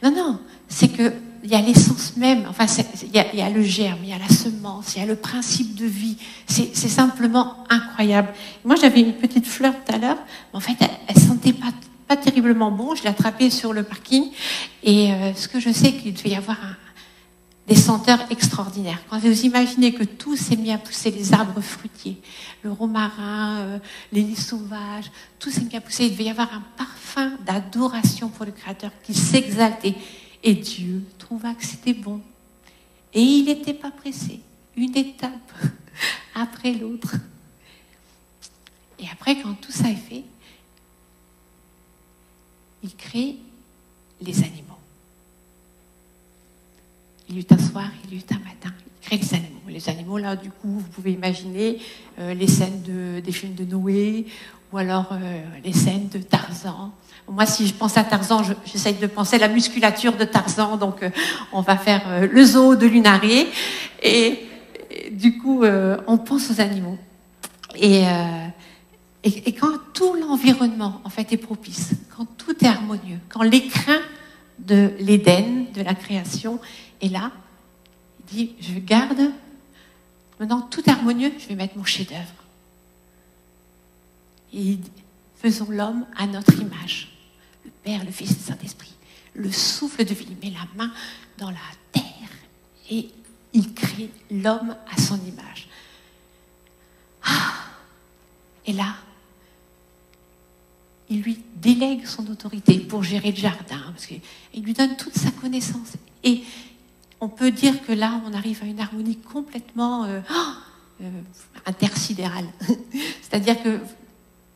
Non, 0.02 0.12
non, 0.12 0.40
c'est 0.68 0.88
que 0.88 1.12
il 1.44 1.50
y 1.50 1.54
a 1.54 1.60
l'essence 1.60 2.16
même, 2.16 2.46
enfin, 2.48 2.66
il 3.02 3.10
y, 3.14 3.42
a, 3.42 3.50
le 3.50 3.62
germe, 3.62 3.98
il 4.02 4.10
y 4.10 4.12
a 4.12 4.18
la 4.18 4.28
semence, 4.28 4.94
il 4.94 5.00
y 5.00 5.02
a 5.02 5.06
le 5.06 5.16
principe 5.16 5.74
de 5.74 5.86
vie. 5.86 6.16
C'est 6.46 6.74
simplement 6.74 7.64
incroyable. 7.68 8.28
Moi, 8.64 8.76
j'avais 8.76 9.00
une 9.00 9.14
petite 9.14 9.46
fleur 9.46 9.74
tout 9.84 9.94
à 9.94 9.98
l'heure, 9.98 10.18
mais 10.52 10.58
en 10.58 10.60
fait, 10.60 10.76
elle, 10.80 11.16
ne 11.16 11.20
sentait 11.20 11.52
pas, 11.52 11.72
pas 12.06 12.16
terriblement 12.16 12.70
bon. 12.70 12.94
Je 12.94 13.02
l'ai 13.02 13.08
attrapée 13.08 13.50
sur 13.50 13.72
le 13.72 13.82
parking. 13.82 14.30
Et 14.84 15.12
euh, 15.12 15.34
ce 15.34 15.48
que 15.48 15.58
je 15.58 15.70
sais, 15.70 15.92
qu'il 15.92 16.14
devait 16.14 16.30
y 16.30 16.36
avoir 16.36 16.58
des 17.66 17.76
senteurs 17.76 18.20
extraordinaires. 18.30 18.98
Quand 19.08 19.18
vous 19.18 19.44
imaginez 19.44 19.92
que 19.92 20.04
tout 20.04 20.36
s'est 20.36 20.56
mis 20.56 20.72
à 20.72 20.78
pousser, 20.78 21.10
les 21.10 21.32
arbres 21.32 21.60
fruitiers, 21.60 22.20
le 22.62 22.72
romarin, 22.72 23.58
euh, 23.60 23.78
les 24.12 24.22
lys 24.22 24.46
sauvages, 24.46 25.10
tout 25.38 25.50
s'est 25.50 25.62
mis 25.62 25.76
à 25.76 25.80
pousser, 25.80 26.06
il 26.06 26.12
devait 26.12 26.24
y 26.24 26.30
avoir 26.30 26.52
un 26.52 26.62
parfum 26.76 27.32
d'adoration 27.46 28.28
pour 28.28 28.46
le 28.46 28.52
Créateur 28.52 28.90
qui 29.04 29.14
s'exaltait. 29.14 29.94
Et 30.42 30.54
Dieu 30.54 31.04
trouva 31.18 31.54
que 31.54 31.64
c'était 31.64 31.94
bon. 31.94 32.20
Et 33.14 33.20
il 33.20 33.44
n'était 33.44 33.74
pas 33.74 33.90
pressé. 33.90 34.40
Une 34.76 34.96
étape 34.96 35.52
après 36.34 36.72
l'autre. 36.72 37.16
Et 38.98 39.06
après, 39.10 39.40
quand 39.40 39.54
tout 39.54 39.72
ça 39.72 39.90
est 39.90 39.96
fait, 39.96 40.24
il 42.82 42.94
crée 42.96 43.36
les 44.20 44.38
animaux. 44.38 44.78
Il 47.28 47.36
y 47.36 47.40
eut 47.40 47.46
un 47.50 47.58
soir, 47.58 47.90
il 48.04 48.14
y 48.14 48.18
eut 48.18 48.24
un 48.30 48.38
matin. 48.38 48.72
Il 49.02 49.06
crée 49.06 49.16
les 49.18 49.34
animaux. 49.34 49.60
Les 49.68 49.88
animaux, 49.88 50.18
là, 50.18 50.36
du 50.36 50.50
coup, 50.50 50.78
vous 50.78 50.88
pouvez 50.88 51.12
imaginer 51.12 51.78
euh, 52.18 52.34
les 52.34 52.46
scènes 52.46 52.82
de, 52.82 53.20
des 53.20 53.32
films 53.32 53.54
de 53.54 53.64
Noé 53.64 54.26
ou 54.72 54.78
alors 54.78 55.08
euh, 55.12 55.42
les 55.64 55.72
scènes 55.72 56.08
de 56.08 56.18
Tarzan. 56.18 56.92
Moi, 57.28 57.46
si 57.46 57.66
je 57.66 57.74
pense 57.74 57.96
à 57.96 58.04
Tarzan, 58.04 58.42
j'essaye 58.64 58.94
de 58.94 59.06
penser 59.06 59.36
à 59.36 59.38
la 59.38 59.48
musculature 59.48 60.16
de 60.16 60.24
Tarzan, 60.24 60.76
donc 60.76 61.02
euh, 61.02 61.10
on 61.52 61.60
va 61.60 61.76
faire 61.76 62.02
euh, 62.08 62.28
le 62.30 62.44
zoo 62.44 62.74
de 62.76 62.86
Lunaré. 62.86 63.48
Et, 64.02 64.48
du 65.10 65.38
coup, 65.38 65.64
on 66.06 66.18
pense 66.18 66.50
aux 66.50 66.60
animaux. 66.60 66.98
Et, 67.76 68.02
et, 69.22 69.52
quand 69.52 69.72
tout 69.94 70.14
l'environnement, 70.14 71.00
en 71.04 71.08
fait, 71.08 71.32
est 71.32 71.38
propice, 71.38 71.92
quand 72.14 72.26
tout 72.36 72.62
est 72.62 72.68
harmonieux, 72.68 73.18
quand 73.30 73.42
l'écrin 73.42 74.00
de 74.58 74.90
l'Éden, 74.98 75.66
de 75.72 75.82
la 75.82 75.94
création, 75.94 76.60
est 77.00 77.08
là, 77.08 77.30
il 78.20 78.36
dit, 78.36 78.52
je 78.60 78.78
garde, 78.78 79.30
maintenant 80.38 80.60
tout 80.60 80.82
harmonieux, 80.86 81.32
je 81.38 81.48
vais 81.48 81.54
mettre 81.54 81.78
mon 81.78 81.84
chef-d'œuvre 81.84 82.42
et 84.52 84.78
faisons 85.36 85.68
l'homme 85.70 86.04
à 86.16 86.26
notre 86.26 86.60
image. 86.60 87.11
Père, 87.82 88.04
le 88.04 88.10
Fils 88.10 88.30
et 88.30 88.34
le 88.34 88.40
Saint-Esprit. 88.40 88.92
Le 89.34 89.50
souffle 89.50 90.04
de 90.04 90.14
vie. 90.14 90.26
Il 90.30 90.50
met 90.50 90.54
la 90.54 90.66
main 90.76 90.92
dans 91.38 91.50
la 91.50 91.56
terre 91.90 92.04
et 92.90 93.08
il 93.52 93.74
crée 93.74 94.10
l'homme 94.30 94.76
à 94.90 95.00
son 95.00 95.16
image. 95.24 95.68
Ah 97.24 97.52
et 98.66 98.72
là, 98.72 98.94
il 101.08 101.22
lui 101.22 101.38
délègue 101.56 102.06
son 102.06 102.26
autorité 102.28 102.78
pour 102.78 103.02
gérer 103.02 103.32
le 103.32 103.36
jardin, 103.36 103.80
parce 103.92 104.06
qu'il 104.06 104.62
lui 104.62 104.72
donne 104.72 104.96
toute 104.96 105.14
sa 105.14 105.30
connaissance. 105.30 105.92
Et 106.24 106.42
on 107.20 107.28
peut 107.28 107.50
dire 107.50 107.84
que 107.84 107.92
là, 107.92 108.20
on 108.26 108.32
arrive 108.32 108.62
à 108.62 108.66
une 108.66 108.80
harmonie 108.80 109.18
complètement 109.18 110.04
euh, 110.04 110.20
euh, 111.02 111.10
intersidérale. 111.66 112.46
C'est-à-dire 113.22 113.62
que 113.62 113.80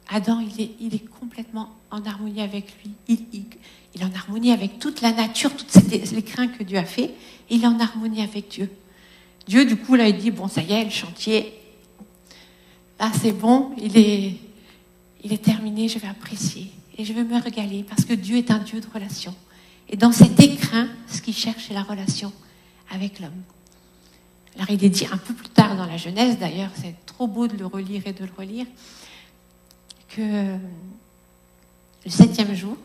Adam, 0.08 0.40
il 0.40 0.94
est, 0.94 1.04
complètement 1.20 1.70
en 1.90 2.04
harmonie 2.04 2.40
avec 2.40 2.72
lui. 2.82 2.92
Il, 3.08 4.00
est 4.00 4.04
en 4.04 4.14
harmonie 4.14 4.52
avec 4.52 4.78
toute 4.78 5.00
la 5.00 5.12
nature, 5.12 5.50
toutes 5.56 5.74
les 5.90 6.22
craintes 6.22 6.56
que 6.56 6.62
Dieu 6.62 6.78
a 6.78 6.84
fait. 6.84 7.12
Il 7.50 7.64
est 7.64 7.66
en 7.66 7.80
harmonie 7.80 8.22
avec 8.22 8.48
Dieu. 8.48 8.70
Dieu, 9.48 9.64
du 9.64 9.76
coup, 9.76 9.94
là, 9.94 10.08
il 10.08 10.16
dit, 10.16 10.30
bon, 10.30 10.48
ça 10.48 10.62
y 10.62 10.72
est, 10.72 10.84
le 10.84 10.90
chantier, 10.90 11.52
là, 13.00 13.10
c'est 13.20 13.32
bon, 13.32 13.72
il 13.78 13.96
est, 13.96 14.36
il 15.24 15.32
est 15.32 15.42
terminé, 15.42 15.88
je 15.88 15.98
vais 15.98 16.08
apprécier. 16.08 16.70
Et 16.98 17.04
je 17.04 17.12
vais 17.12 17.24
me 17.24 17.40
régaler, 17.40 17.84
parce 17.84 18.04
que 18.04 18.14
Dieu 18.14 18.36
est 18.36 18.50
un 18.50 18.58
Dieu 18.58 18.80
de 18.80 18.86
relation. 18.92 19.34
Et 19.88 19.96
dans 19.96 20.12
cet 20.12 20.38
écrin, 20.40 20.88
ce 21.08 21.20
qu'il 21.20 21.34
cherche, 21.34 21.66
c'est 21.68 21.74
la 21.74 21.82
relation 21.82 22.32
avec 22.90 23.20
l'homme. 23.20 23.42
Alors, 24.56 24.70
il 24.70 24.82
est 24.82 24.88
dit 24.88 25.06
un 25.12 25.16
peu 25.16 25.34
plus 25.34 25.48
tard 25.48 25.76
dans 25.76 25.86
la 25.86 25.96
Genèse, 25.96 26.38
d'ailleurs, 26.38 26.70
c'est 26.74 26.94
trop 27.06 27.26
beau 27.26 27.46
de 27.46 27.56
le 27.56 27.66
relire 27.66 28.02
et 28.06 28.12
de 28.12 28.24
le 28.24 28.30
relire 28.36 28.66
que 30.08 30.56
le 32.04 32.10
septième 32.10 32.54
jour, 32.54 32.76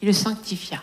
il 0.00 0.06
le 0.06 0.12
sanctifia. 0.12 0.82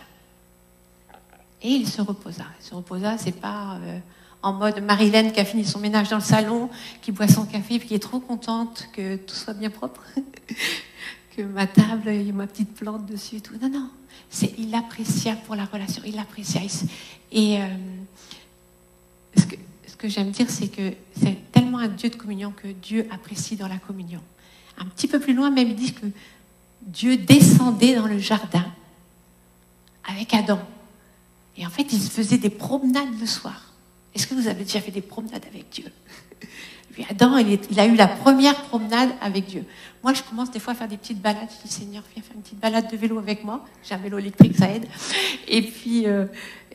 Et 1.62 1.70
il 1.70 1.88
se 1.88 2.02
reposa. 2.02 2.46
Il 2.60 2.66
se 2.66 2.76
reposa, 2.76 3.18
c'est 3.18 3.32
pas 3.32 3.80
euh, 3.82 4.00
en 4.44 4.54
mode 4.54 4.80
Marilyn 4.84 5.32
qui 5.32 5.40
a 5.40 5.46
fini 5.46 5.66
son 5.66 5.80
ménage 5.80 6.10
dans 6.10 6.18
le 6.18 6.22
salon, 6.22 6.70
qui 7.02 7.12
boit 7.12 7.28
son 7.28 7.46
café, 7.46 7.80
puis 7.80 7.88
qui 7.88 7.96
est 7.96 8.00
trop 8.00 8.20
contente 8.20 8.88
que 8.94 9.16
tout 9.16 9.34
soit 9.34 9.56
bien 9.56 9.72
propre, 9.72 10.04
que 11.36 11.42
ma 11.42 11.66
table, 11.66 12.10
a 12.10 12.32
ma 12.32 12.46
petite 12.46 12.74
plante 12.76 13.06
dessus 13.08 13.38
et 13.38 13.42
tout. 13.42 13.56
Non, 13.60 13.70
non, 13.70 13.90
il 14.58 14.76
apprécia 14.76 15.36
pour 15.36 15.56
la 15.56 15.66
relation, 15.66 16.04
il 16.06 16.20
apprécia. 16.20 16.62
Et 17.32 17.60
euh, 17.60 17.68
ce 19.36 19.46
que, 19.46 19.56
ce 19.88 19.96
que 19.96 20.08
j'aime 20.08 20.30
dire, 20.30 20.50
c'est 20.50 20.68
que 20.68 20.94
c'est 21.20 21.52
tellement 21.52 21.80
un 21.80 21.88
Dieu 21.88 22.10
de 22.10 22.16
communion 22.16 22.52
que 22.52 22.68
Dieu 22.68 23.08
apprécie 23.12 23.56
dans 23.56 23.68
la 23.68 23.78
communion. 23.78 24.22
Un 24.78 24.86
petit 24.86 25.08
peu 25.08 25.20
plus 25.20 25.34
loin, 25.34 25.50
même, 25.50 25.70
il 25.70 25.76
dit 25.76 25.94
que 25.94 26.06
Dieu 26.82 27.18
descendait 27.18 27.96
dans 27.96 28.08
le 28.08 28.20
jardin 28.20 28.66
avec 30.08 30.34
Adam. 30.34 30.60
Et 31.58 31.66
en 31.66 31.70
fait, 31.70 31.92
il 31.94 32.02
se 32.02 32.10
faisait 32.10 32.38
des 32.38 32.50
promenades 32.50 33.20
le 33.20 33.26
soir. 33.26 33.74
Est-ce 34.14 34.28
que 34.28 34.34
vous 34.34 34.48
avez 34.48 34.64
déjà 34.64 34.82
fait 34.82 34.92
des 34.92 35.02
promenades 35.02 35.44
avec 35.50 35.70
Dieu? 35.70 35.86
Adam, 37.10 37.38
il, 37.38 37.80
a 37.80 37.86
eu 37.86 37.96
la 37.96 38.08
première 38.08 38.56
promenade 38.64 39.10
avec 39.22 39.48
Dieu. 39.48 39.66
Moi, 40.04 40.14
je 40.14 40.24
commence 40.24 40.52
des 40.52 40.60
fois 40.60 40.74
à 40.74 40.76
faire 40.76 40.88
des 40.88 40.98
petites 40.98 41.22
balades. 41.22 41.50
Je 41.50 41.68
dis, 41.68 41.74
Seigneur, 41.74 42.04
viens 42.14 42.24
faire 42.24 42.36
une 42.36 42.42
petite 42.42 42.60
balade 42.60 42.90
de 42.90 42.96
vélo 42.96 43.18
avec 43.18 43.44
moi. 43.44 43.66
J'ai 43.84 43.96
un 43.96 43.98
vélo 43.98 44.18
électrique, 44.18 44.56
ça 44.56 44.70
aide. 44.70 44.88
Et 45.48 45.62
puis, 45.62 46.08
euh, 46.08 46.26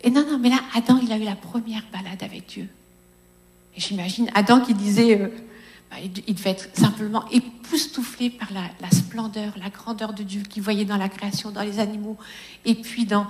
et 0.02 0.10
non, 0.10 0.26
non, 0.30 0.38
mais 0.38 0.50
là, 0.50 0.60
Adam, 0.74 0.98
il 1.02 1.10
a 1.12 1.16
eu 1.16 1.24
la 1.24 1.36
première 1.36 1.84
balade 1.92 2.22
avec 2.22 2.46
Dieu. 2.46 2.68
Et 3.76 3.80
j'imagine 3.80 4.30
Adam 4.34 4.60
qui 4.60 4.74
disait, 4.74 5.20
euh, 5.20 5.28
il 5.98 6.34
devait 6.34 6.50
être 6.50 6.68
simplement 6.76 7.28
époustouflé 7.30 8.30
par 8.30 8.48
la, 8.52 8.90
splendeur, 8.90 9.52
la 9.58 9.70
grandeur 9.70 10.12
de 10.12 10.22
Dieu 10.22 10.42
qu'il 10.42 10.62
voyait 10.62 10.84
dans 10.84 10.96
la 10.96 11.08
création, 11.08 11.50
dans 11.50 11.62
les 11.62 11.80
animaux, 11.80 12.16
et 12.64 12.74
puis 12.74 13.06
dans, 13.06 13.26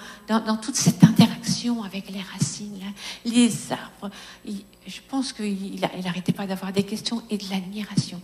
toute 0.62 0.76
cette 0.76 1.02
interaction 1.02 1.82
avec 1.82 2.10
les 2.10 2.20
racines, 2.20 2.78
les 3.24 3.50
arbres. 3.72 4.14
je 4.44 5.00
pense 5.08 5.32
qu'il 5.32 5.80
n'arrêtait 5.80 6.32
pas 6.32 6.46
d'avoir 6.46 6.72
des 6.72 6.82
questions 6.82 7.22
et 7.30 7.38
de 7.38 7.44
l'admiration. 7.50 8.20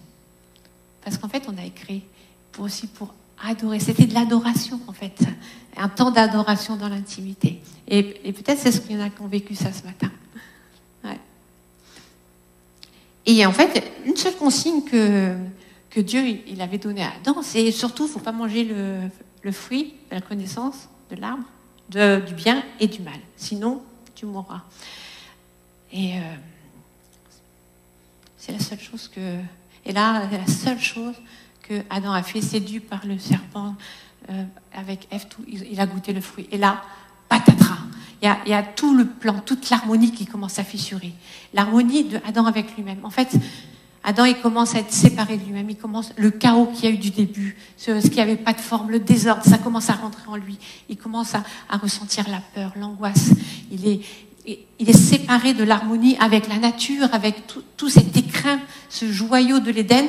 Parce 1.02 1.18
qu'en 1.18 1.28
fait, 1.28 1.44
on 1.48 1.56
a 1.56 1.64
écrit 1.64 2.02
aussi 2.58 2.88
pour 2.88 3.14
adorer. 3.42 3.80
C'était 3.80 4.06
de 4.06 4.14
l'adoration, 4.14 4.80
en 4.86 4.92
fait. 4.92 5.20
Un 5.76 5.88
temps 5.88 6.10
d'adoration 6.10 6.76
dans 6.76 6.88
l'intimité. 6.88 7.60
Et, 7.88 8.20
et 8.24 8.32
peut-être 8.32 8.58
c'est 8.58 8.72
ce 8.72 8.80
qu'il 8.80 8.96
y 8.96 8.98
en 8.98 9.04
a 9.04 9.10
qui 9.10 9.22
ont 9.22 9.28
vécu 9.28 9.54
ça 9.54 9.72
ce 9.72 9.84
matin. 9.84 10.10
Et 13.26 13.44
en 13.44 13.52
fait, 13.52 13.92
une 14.04 14.16
seule 14.16 14.36
consigne 14.36 14.82
que, 14.82 15.36
Dieu 15.96 16.22
il 16.46 16.60
avait 16.60 16.78
donnée 16.78 17.02
à 17.02 17.12
Adam, 17.16 17.40
c'est 17.42 17.70
surtout, 17.72 18.04
il 18.04 18.08
ne 18.08 18.12
faut 18.12 18.20
pas 18.20 18.32
manger 18.32 18.64
le, 18.64 19.52
fruit 19.52 19.94
de 20.10 20.14
la 20.14 20.20
connaissance 20.20 20.88
de 21.10 21.16
l'arbre, 21.16 21.44
du 21.88 22.34
bien 22.34 22.62
et 22.80 22.86
du 22.86 23.00
mal. 23.00 23.18
Sinon, 23.36 23.82
tu 24.14 24.26
mourras. 24.26 24.62
Et 25.92 26.16
euh, 26.16 26.20
c'est 28.36 28.52
la 28.52 28.60
seule 28.60 28.80
chose 28.80 29.08
que... 29.08 29.38
Et 29.84 29.92
là, 29.92 30.28
la 30.30 30.46
seule 30.46 30.80
chose 30.80 31.14
que 31.62 31.82
Adam 31.90 32.12
a 32.12 32.22
fait, 32.22 32.40
séduit 32.40 32.80
par 32.80 33.06
le 33.06 33.18
serpent 33.18 33.74
euh, 34.30 34.44
avec 34.74 35.06
Ève, 35.10 35.26
il 35.46 35.80
a 35.80 35.86
goûté 35.86 36.12
le 36.12 36.20
fruit. 36.20 36.48
Et 36.50 36.58
là, 36.58 36.82
patatras 37.28 37.85
il 38.22 38.50
y, 38.50 38.54
a, 38.54 38.62
tout 38.62 38.94
le 38.94 39.04
plan, 39.04 39.40
toute 39.44 39.68
l'harmonie 39.68 40.10
qui 40.10 40.26
commence 40.26 40.58
à 40.58 40.64
fissurer. 40.64 41.12
L'harmonie 41.52 42.04
de 42.04 42.18
Adam 42.26 42.46
avec 42.46 42.74
lui-même. 42.74 43.00
En 43.04 43.10
fait, 43.10 43.36
Adam, 44.02 44.24
il 44.24 44.36
commence 44.36 44.74
à 44.74 44.78
être 44.78 44.92
séparé 44.92 45.36
de 45.36 45.44
lui-même. 45.44 45.68
Il 45.68 45.76
commence 45.76 46.12
le 46.16 46.30
chaos 46.30 46.66
qu'il 46.66 46.84
y 46.84 46.88
a 46.88 46.90
eu 46.90 46.98
du 46.98 47.10
début, 47.10 47.56
ce, 47.76 47.90
qui 48.08 48.16
n'avait 48.16 48.36
pas 48.36 48.52
de 48.52 48.60
forme, 48.60 48.90
le 48.90 49.00
désordre, 49.00 49.44
ça 49.44 49.58
commence 49.58 49.90
à 49.90 49.94
rentrer 49.94 50.22
en 50.28 50.36
lui. 50.36 50.58
Il 50.88 50.96
commence 50.96 51.34
à, 51.34 51.42
ressentir 51.76 52.28
la 52.30 52.40
peur, 52.54 52.72
l'angoisse. 52.76 53.30
Il 53.70 53.86
est, 53.86 54.92
séparé 54.92 55.54
de 55.54 55.64
l'harmonie 55.64 56.16
avec 56.18 56.48
la 56.48 56.58
nature, 56.58 57.08
avec 57.12 57.46
tout, 57.46 57.62
tout 57.76 57.88
cet 57.88 58.16
écrin, 58.16 58.60
ce 58.88 59.10
joyau 59.10 59.58
de 59.58 59.70
l'Éden. 59.70 60.06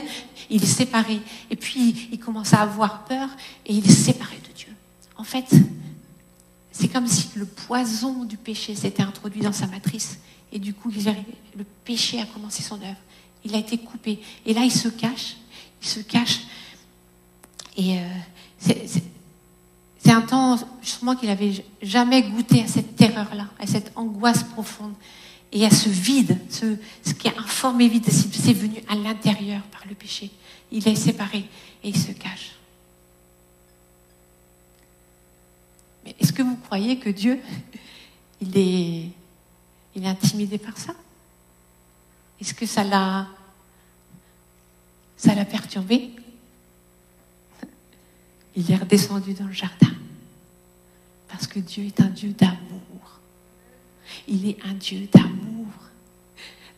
Il 0.49 0.63
est 0.63 0.67
séparé. 0.67 1.19
Et 1.49 1.55
puis, 1.55 2.07
il 2.11 2.19
commence 2.19 2.53
à 2.53 2.61
avoir 2.61 3.03
peur 3.03 3.27
et 3.65 3.73
il 3.73 3.85
est 3.85 3.93
séparé 3.93 4.37
de 4.47 4.55
Dieu. 4.55 4.69
En 5.17 5.23
fait, 5.23 5.49
c'est 6.77 6.89
comme 6.89 7.07
si 7.07 7.29
le 7.35 7.45
poison 7.45 8.23
du 8.23 8.37
péché 8.37 8.75
s'était 8.75 9.01
introduit 9.01 9.41
dans 9.41 9.51
sa 9.51 9.65
matrice. 9.65 10.19
Et 10.51 10.59
du 10.59 10.75
coup, 10.75 10.91
le 10.91 11.63
péché 11.83 12.21
a 12.21 12.25
commencé 12.25 12.61
son 12.61 12.75
œuvre. 12.75 12.97
Il 13.43 13.55
a 13.55 13.57
été 13.57 13.79
coupé. 13.79 14.19
Et 14.45 14.53
là, 14.53 14.61
il 14.61 14.71
se 14.71 14.87
cache. 14.87 15.37
Il 15.81 15.87
se 15.87 16.01
cache. 16.01 16.41
Et 17.77 17.97
euh, 17.97 18.03
c'est 18.59 20.11
un 20.11 20.21
temps, 20.21 20.59
justement, 20.83 21.15
qu'il 21.15 21.29
n'avait 21.29 21.65
jamais 21.81 22.21
goûté 22.21 22.61
à 22.61 22.67
cette 22.67 22.95
terreur-là, 22.95 23.47
à 23.59 23.65
cette 23.65 23.91
angoisse 23.95 24.43
profonde 24.43 24.93
et 25.51 25.65
à 25.65 25.71
ce 25.71 25.89
vide, 25.89 26.37
ce, 26.49 27.13
qui 27.13 27.27
est 27.27 27.37
informé 27.39 27.87
vide, 27.87 28.05
c'est 28.07 28.53
venu 28.53 28.83
à 28.87 28.95
l'intérieur 28.95 29.63
par 29.63 29.81
le 29.89 29.95
péché. 29.95 30.29
Il 30.71 30.87
est 30.87 30.95
séparé 30.95 31.45
et 31.83 31.89
il 31.89 31.97
se 31.97 32.11
cache. 32.11 32.56
Est-ce 36.19 36.33
que 36.33 36.41
vous 36.41 36.55
croyez 36.55 36.99
que 36.99 37.09
Dieu, 37.09 37.39
il 38.41 38.57
est, 38.57 39.11
intimidé 40.05 40.57
par 40.57 40.77
ça? 40.77 40.93
Est-ce 42.39 42.53
que 42.53 42.65
ça 42.65 42.83
l'a, 42.83 43.27
ça 45.17 45.33
perturbé? 45.45 46.11
Il 48.55 48.71
est 48.71 48.75
redescendu 48.75 49.33
dans 49.33 49.45
le 49.45 49.53
jardin. 49.53 49.91
Parce 51.27 51.47
que 51.47 51.59
Dieu 51.59 51.85
est 51.85 51.99
un 51.99 52.09
Dieu 52.09 52.29
d'amour. 52.29 53.19
Il 54.27 54.47
est 54.47 54.57
un 54.65 54.73
Dieu 54.73 55.07
d'amour, 55.11 55.67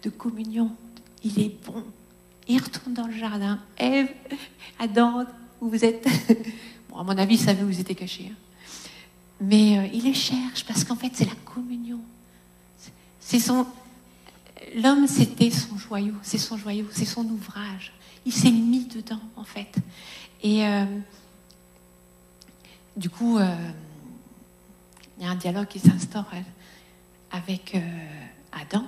de 0.04 0.10
communion. 0.10 0.76
Il 1.24 1.40
est 1.40 1.56
bon. 1.66 1.84
Il 2.48 2.62
retourne 2.62 2.94
dans 2.94 3.08
le 3.08 3.18
jardin. 3.18 3.60
Ève, 3.78 4.10
Adam, 4.80 5.26
où 5.62 5.70
vous 5.70 5.86
êtes 5.86 6.08
Bon, 6.90 6.98
à 6.98 7.04
mon 7.04 7.18
avis, 7.18 7.36
il 7.36 7.40
savait 7.40 7.64
où 7.64 7.68
vous 7.68 7.80
étiez 7.80 7.96
cachés. 7.96 8.32
Hein. 8.32 8.49
Mais 9.42 9.78
euh, 9.78 9.88
il 9.94 10.04
les 10.04 10.14
cherche 10.14 10.66
parce 10.66 10.84
qu'en 10.84 10.96
fait, 10.96 11.12
c'est 11.14 11.26
la 11.26 11.36
communion. 11.46 12.00
C'est 13.20 13.40
son. 13.40 13.66
L'homme, 14.76 15.08
c'était 15.08 15.50
son 15.50 15.78
joyau, 15.78 16.16
c'est 16.22 16.38
son 16.38 16.58
joyau, 16.58 16.86
c'est 16.92 17.06
son 17.06 17.26
ouvrage. 17.26 17.94
Il 18.26 18.34
s'est 18.34 18.52
mis 18.52 18.86
dedans, 18.86 19.22
en 19.36 19.44
fait. 19.44 19.76
Et 20.44 20.66
euh, 20.66 20.86
du 22.98 23.10
coup, 23.10 23.38
euh, 23.38 23.56
il 25.18 25.24
y 25.24 25.28
a 25.28 25.32
un 25.32 25.36
dialogue 25.36 25.68
qui 25.68 25.80
s'instaure 25.80 26.30
avec 27.32 27.78
Adam. 28.52 28.86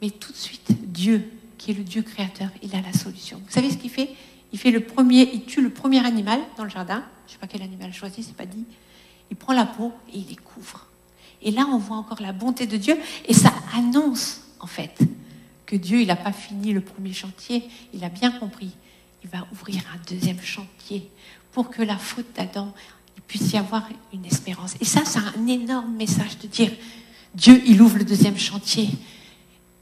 Mais 0.00 0.10
tout 0.10 0.32
de 0.32 0.36
suite, 0.36 0.92
Dieu, 0.92 1.30
qui 1.56 1.70
est 1.70 1.74
le 1.74 1.84
Dieu 1.84 2.02
créateur, 2.02 2.50
il 2.62 2.74
a 2.74 2.80
la 2.80 2.92
solution. 2.92 3.40
Vous 3.44 3.52
savez 3.52 3.70
ce 3.70 3.76
qu'il 3.76 3.90
fait? 3.90 4.10
Il 4.52 4.58
fait 4.58 4.70
le 4.70 4.80
premier, 4.80 5.30
il 5.32 5.44
tue 5.44 5.62
le 5.62 5.70
premier 5.70 6.04
animal 6.04 6.40
dans 6.56 6.64
le 6.64 6.70
jardin. 6.70 7.04
Je 7.26 7.30
ne 7.30 7.32
sais 7.34 7.38
pas 7.38 7.46
quel 7.46 7.62
animal 7.62 7.92
choisi, 7.94 8.22
c'est 8.22 8.36
pas 8.36 8.46
dit 8.46 8.66
il 9.32 9.36
prend 9.36 9.54
la 9.54 9.64
peau 9.64 9.92
et 10.12 10.18
il 10.18 10.26
les 10.28 10.36
couvre. 10.36 10.86
Et 11.40 11.50
là, 11.52 11.66
on 11.72 11.78
voit 11.78 11.96
encore 11.96 12.20
la 12.20 12.34
bonté 12.34 12.66
de 12.66 12.76
Dieu 12.76 12.98
et 13.26 13.32
ça 13.32 13.50
annonce 13.74 14.42
en 14.60 14.66
fait 14.66 14.98
que 15.64 15.74
Dieu, 15.74 16.02
il 16.02 16.08
n'a 16.08 16.16
pas 16.16 16.32
fini 16.32 16.74
le 16.74 16.82
premier 16.82 17.14
chantier, 17.14 17.64
il 17.94 18.04
a 18.04 18.10
bien 18.10 18.30
compris. 18.30 18.72
Il 19.24 19.30
va 19.30 19.46
ouvrir 19.50 19.80
un 19.94 20.12
deuxième 20.12 20.38
chantier 20.42 21.10
pour 21.50 21.70
que 21.70 21.80
la 21.80 21.96
faute 21.96 22.26
d'Adam, 22.36 22.74
puisse 23.26 23.52
y 23.52 23.56
avoir 23.56 23.88
une 24.12 24.26
espérance. 24.26 24.74
Et 24.82 24.84
ça, 24.84 25.00
c'est 25.06 25.18
un 25.18 25.46
énorme 25.46 25.94
message 25.94 26.36
de 26.42 26.46
dire, 26.46 26.70
Dieu, 27.34 27.62
il 27.64 27.80
ouvre 27.80 27.96
le 27.96 28.04
deuxième 28.04 28.36
chantier. 28.36 28.90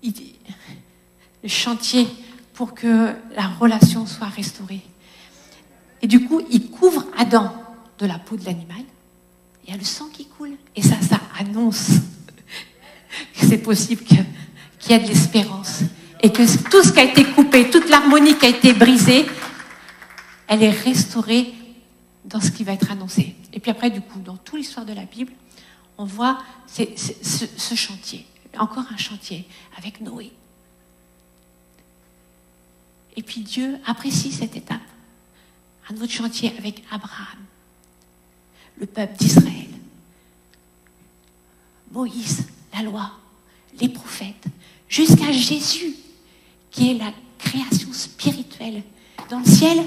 le 0.04 1.48
chantier 1.48 2.06
pour 2.54 2.72
que 2.72 3.12
la 3.34 3.48
relation 3.58 4.06
soit 4.06 4.28
restaurée. 4.28 4.82
Et 6.02 6.06
du 6.06 6.24
coup, 6.24 6.40
il 6.52 6.70
couvre 6.70 7.04
Adam 7.18 7.52
de 7.98 8.06
la 8.06 8.20
peau 8.20 8.36
de 8.36 8.44
l'animal 8.44 8.84
il 9.64 9.70
y 9.70 9.74
a 9.74 9.76
le 9.76 9.84
sang 9.84 10.08
qui 10.08 10.26
coule. 10.26 10.56
Et 10.76 10.82
ça, 10.82 11.00
ça 11.00 11.20
annonce 11.38 11.88
que 13.34 13.46
c'est 13.46 13.58
possible 13.58 14.02
qu'il 14.02 14.18
y 14.90 14.92
ait 14.92 14.98
de 14.98 15.08
l'espérance. 15.08 15.80
Et 16.22 16.30
que 16.30 16.42
tout 16.68 16.82
ce 16.82 16.92
qui 16.92 17.00
a 17.00 17.04
été 17.04 17.24
coupé, 17.24 17.70
toute 17.70 17.88
l'harmonie 17.88 18.36
qui 18.36 18.46
a 18.46 18.50
été 18.50 18.72
brisée, 18.72 19.26
elle 20.48 20.62
est 20.62 20.70
restaurée 20.70 21.54
dans 22.24 22.40
ce 22.40 22.50
qui 22.50 22.64
va 22.64 22.72
être 22.72 22.90
annoncé. 22.90 23.34
Et 23.52 23.60
puis 23.60 23.70
après, 23.70 23.90
du 23.90 24.00
coup, 24.00 24.18
dans 24.20 24.36
toute 24.36 24.58
l'histoire 24.58 24.84
de 24.84 24.92
la 24.92 25.04
Bible, 25.04 25.32
on 25.96 26.04
voit 26.04 26.38
ce, 26.66 26.82
ce 27.56 27.74
chantier. 27.74 28.26
Encore 28.58 28.84
un 28.92 28.96
chantier 28.96 29.46
avec 29.78 30.00
Noé. 30.00 30.32
Et 33.16 33.22
puis 33.22 33.42
Dieu 33.42 33.76
apprécie 33.86 34.32
cette 34.32 34.56
étape. 34.56 34.80
Un 35.88 35.96
autre 35.96 36.12
chantier 36.12 36.52
avec 36.58 36.82
Abraham 36.90 37.38
le 38.80 38.86
peuple 38.86 39.16
d'Israël. 39.18 39.68
Moïse, 41.92 42.46
la 42.72 42.82
loi, 42.82 43.12
les 43.78 43.88
prophètes, 43.88 44.46
jusqu'à 44.88 45.30
Jésus, 45.30 45.94
qui 46.70 46.90
est 46.90 46.94
la 46.94 47.12
création 47.38 47.92
spirituelle. 47.92 48.82
Dans 49.28 49.40
le 49.40 49.44
ciel, 49.44 49.78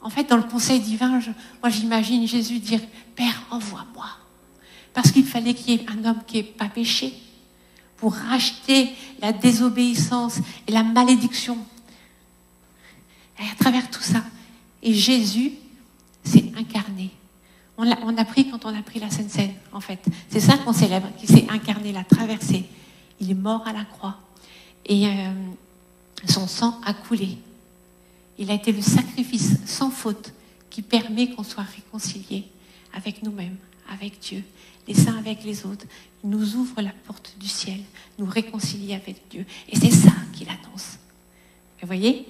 en 0.00 0.10
fait, 0.10 0.24
dans 0.24 0.36
le 0.36 0.44
conseil 0.44 0.80
divin, 0.80 1.20
moi 1.60 1.70
j'imagine 1.70 2.26
Jésus 2.26 2.60
dire, 2.60 2.80
Père, 3.16 3.42
envoie-moi. 3.50 4.06
Parce 4.94 5.10
qu'il 5.10 5.24
fallait 5.24 5.54
qu'il 5.54 5.74
y 5.74 5.76
ait 5.76 5.86
un 5.90 6.04
homme 6.04 6.20
qui 6.26 6.36
n'ait 6.36 6.42
pas 6.44 6.68
péché 6.68 7.12
pour 7.96 8.14
racheter 8.14 8.90
la 9.20 9.32
désobéissance 9.32 10.38
et 10.66 10.72
la 10.72 10.84
malédiction. 10.84 11.58
Et 13.40 13.42
à 13.42 13.54
travers 13.58 13.90
tout 13.90 14.02
ça. 14.02 14.22
Et 14.82 14.94
Jésus. 14.94 15.52
On 17.80 18.16
a 18.16 18.24
pris 18.24 18.50
quand 18.50 18.64
on 18.64 18.76
a 18.76 18.82
pris 18.82 18.98
la 18.98 19.08
Sainte 19.08 19.30
Seine, 19.30 19.54
en 19.72 19.80
fait. 19.80 20.04
C'est 20.28 20.40
ça 20.40 20.58
qu'on 20.58 20.72
célèbre, 20.72 21.08
qui 21.16 21.28
s'est 21.28 21.46
incarné, 21.48 21.92
l'a 21.92 22.02
traversé. 22.02 22.64
Il 23.20 23.30
est 23.30 23.34
mort 23.34 23.66
à 23.68 23.72
la 23.72 23.84
croix. 23.84 24.18
Et 24.84 25.06
euh, 25.06 25.32
son 26.26 26.48
sang 26.48 26.80
a 26.84 26.92
coulé. 26.92 27.38
Il 28.36 28.50
a 28.50 28.54
été 28.54 28.72
le 28.72 28.82
sacrifice 28.82 29.64
sans 29.64 29.90
faute 29.90 30.32
qui 30.70 30.82
permet 30.82 31.30
qu'on 31.30 31.44
soit 31.44 31.62
réconcilié 31.62 32.48
avec 32.94 33.22
nous-mêmes, 33.22 33.56
avec 33.88 34.18
Dieu, 34.18 34.42
les 34.88 34.94
saints 34.94 35.16
avec 35.16 35.44
les 35.44 35.64
autres. 35.64 35.86
Il 36.24 36.30
nous 36.30 36.56
ouvre 36.56 36.82
la 36.82 36.92
porte 37.06 37.36
du 37.38 37.46
ciel, 37.46 37.78
nous 38.18 38.26
réconcilie 38.26 38.92
avec 38.92 39.22
Dieu. 39.30 39.46
Et 39.68 39.76
c'est 39.76 39.92
ça 39.92 40.12
qu'il 40.32 40.48
annonce. 40.48 40.98
Vous 41.80 41.86
voyez, 41.86 42.26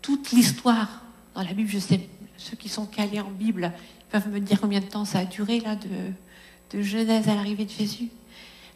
toute 0.00 0.32
l'histoire 0.32 1.02
dans 1.34 1.42
la 1.42 1.52
Bible, 1.52 1.68
je 1.68 1.78
sais, 1.78 2.08
ceux 2.38 2.56
qui 2.56 2.70
sont 2.70 2.86
calés 2.86 3.20
en 3.20 3.30
Bible 3.30 3.72
peuvent 4.12 4.28
me 4.28 4.40
dire 4.40 4.60
combien 4.60 4.80
de 4.80 4.84
temps 4.84 5.06
ça 5.06 5.20
a 5.20 5.24
duré, 5.24 5.60
là, 5.60 5.74
de, 5.74 5.88
de 6.76 6.82
Genèse 6.82 7.28
à 7.28 7.34
l'arrivée 7.34 7.64
de 7.64 7.70
Jésus. 7.70 8.10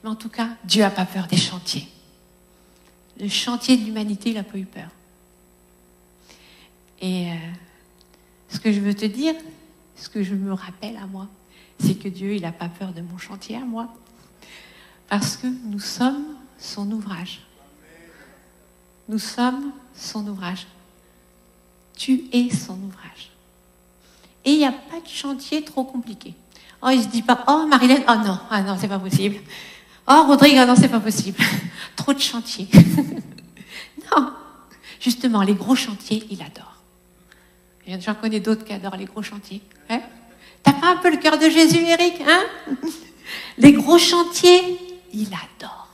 Mais 0.03 0.09
en 0.09 0.15
tout 0.15 0.31
cas, 0.31 0.49
Dieu 0.65 0.81
n'a 0.81 0.91
pas 0.91 1.05
peur 1.05 1.27
des 1.27 1.37
chantiers. 1.37 1.87
Le 3.21 3.29
chantier 3.29 3.77
de 3.77 3.85
l'humanité, 3.85 4.31
il 4.31 4.37
n'a 4.37 4.43
pas 4.43 4.57
eu 4.57 4.65
peur. 4.65 4.89
Et 7.03 7.31
euh, 7.31 7.35
ce 8.49 8.59
que 8.59 8.73
je 8.73 8.81
veux 8.81 8.95
te 8.95 9.05
dire, 9.05 9.35
ce 9.95 10.09
que 10.09 10.23
je 10.23 10.35
me 10.35 10.55
rappelle 10.55 10.97
à 10.97 11.07
moi, 11.07 11.29
c'est 11.79 11.97
que 11.97 12.09
Dieu, 12.09 12.35
il 12.35 12.43
n'a 12.43 12.53
pas 12.53 12.71
peur 12.71 12.95
de 12.95 13.03
mon 13.03 13.19
chantier 13.19 13.57
à 13.57 13.65
moi. 13.65 13.95
Parce 15.09 15.37
que 15.37 15.47
nous 15.47 15.81
sommes 15.81 16.25
son 16.59 16.91
ouvrage. 16.91 17.43
Nous 19.09 19.19
sommes 19.19 19.73
son 19.95 20.27
ouvrage. 20.29 20.67
Tu 21.95 22.25
es 22.33 22.49
son 22.49 22.81
ouvrage. 22.83 23.36
Et 24.47 24.53
il 24.53 24.59
n'y 24.59 24.65
a 24.65 24.73
pas 24.73 25.01
de 25.01 25.09
chantier 25.09 25.63
trop 25.63 25.85
compliqué. 25.85 26.33
Oh, 26.81 26.89
il 26.91 26.99
ne 26.99 27.03
se 27.03 27.09
dit 27.09 27.23
pas, 27.23 27.45
oh 27.49 27.67
Marilyn, 27.69 27.99
oh 28.09 28.15
non, 28.25 28.39
ah 28.49 28.63
non, 28.63 28.77
c'est 28.81 28.87
pas 28.89 28.99
possible. 28.99 29.37
Oh 30.09 30.23
Rodrigue, 30.27 30.57
ah 30.57 30.67
non, 30.67 30.77
c'est 30.77 30.89
pas 30.89 31.01
possible. 31.01 31.39
trop 31.97 32.15
de 32.15 32.21
chantiers. 32.21 32.69
non. 34.17 34.31
Justement, 35.01 35.43
les 35.43 35.55
gros 35.55 35.75
chantiers, 35.75 36.25
il 36.31 36.41
adore. 36.43 36.77
J'en 38.01 38.15
connais 38.15 38.41
d'autres 38.41 38.65
qui 38.65 38.73
adorent 38.73 38.97
les 38.97 39.05
gros 39.05 39.23
chantiers. 39.23 39.63
Hein 39.91 40.01
T'as 40.63 40.73
pas 40.73 40.93
un 40.93 40.97
peu 40.97 41.11
le 41.11 41.17
cœur 41.17 41.39
de 41.39 41.49
Jésus, 41.49 41.85
Eric 41.85 42.15
hein? 42.27 42.45
Les 43.59 43.73
gros 43.73 43.99
chantiers, 43.99 44.79
il 45.13 45.29
adore. 45.29 45.89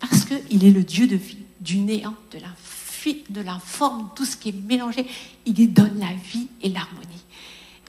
Parce 0.00 0.24
qu'il 0.24 0.64
est 0.64 0.70
le 0.70 0.82
Dieu 0.82 1.06
de 1.06 1.16
vie, 1.16 1.44
du 1.60 1.78
néant, 1.78 2.14
de 2.32 2.38
l'infini, 2.38 3.24
de 3.30 3.40
l'informe, 3.40 4.10
tout 4.14 4.24
ce 4.24 4.36
qui 4.36 4.50
est 4.50 4.64
mélangé. 4.66 5.06
Il 5.44 5.58
y 5.60 5.66
donne 5.66 5.98
la 5.98 6.12
vie 6.12 6.48
et 6.62 6.68
l'harmonie. 6.68 7.25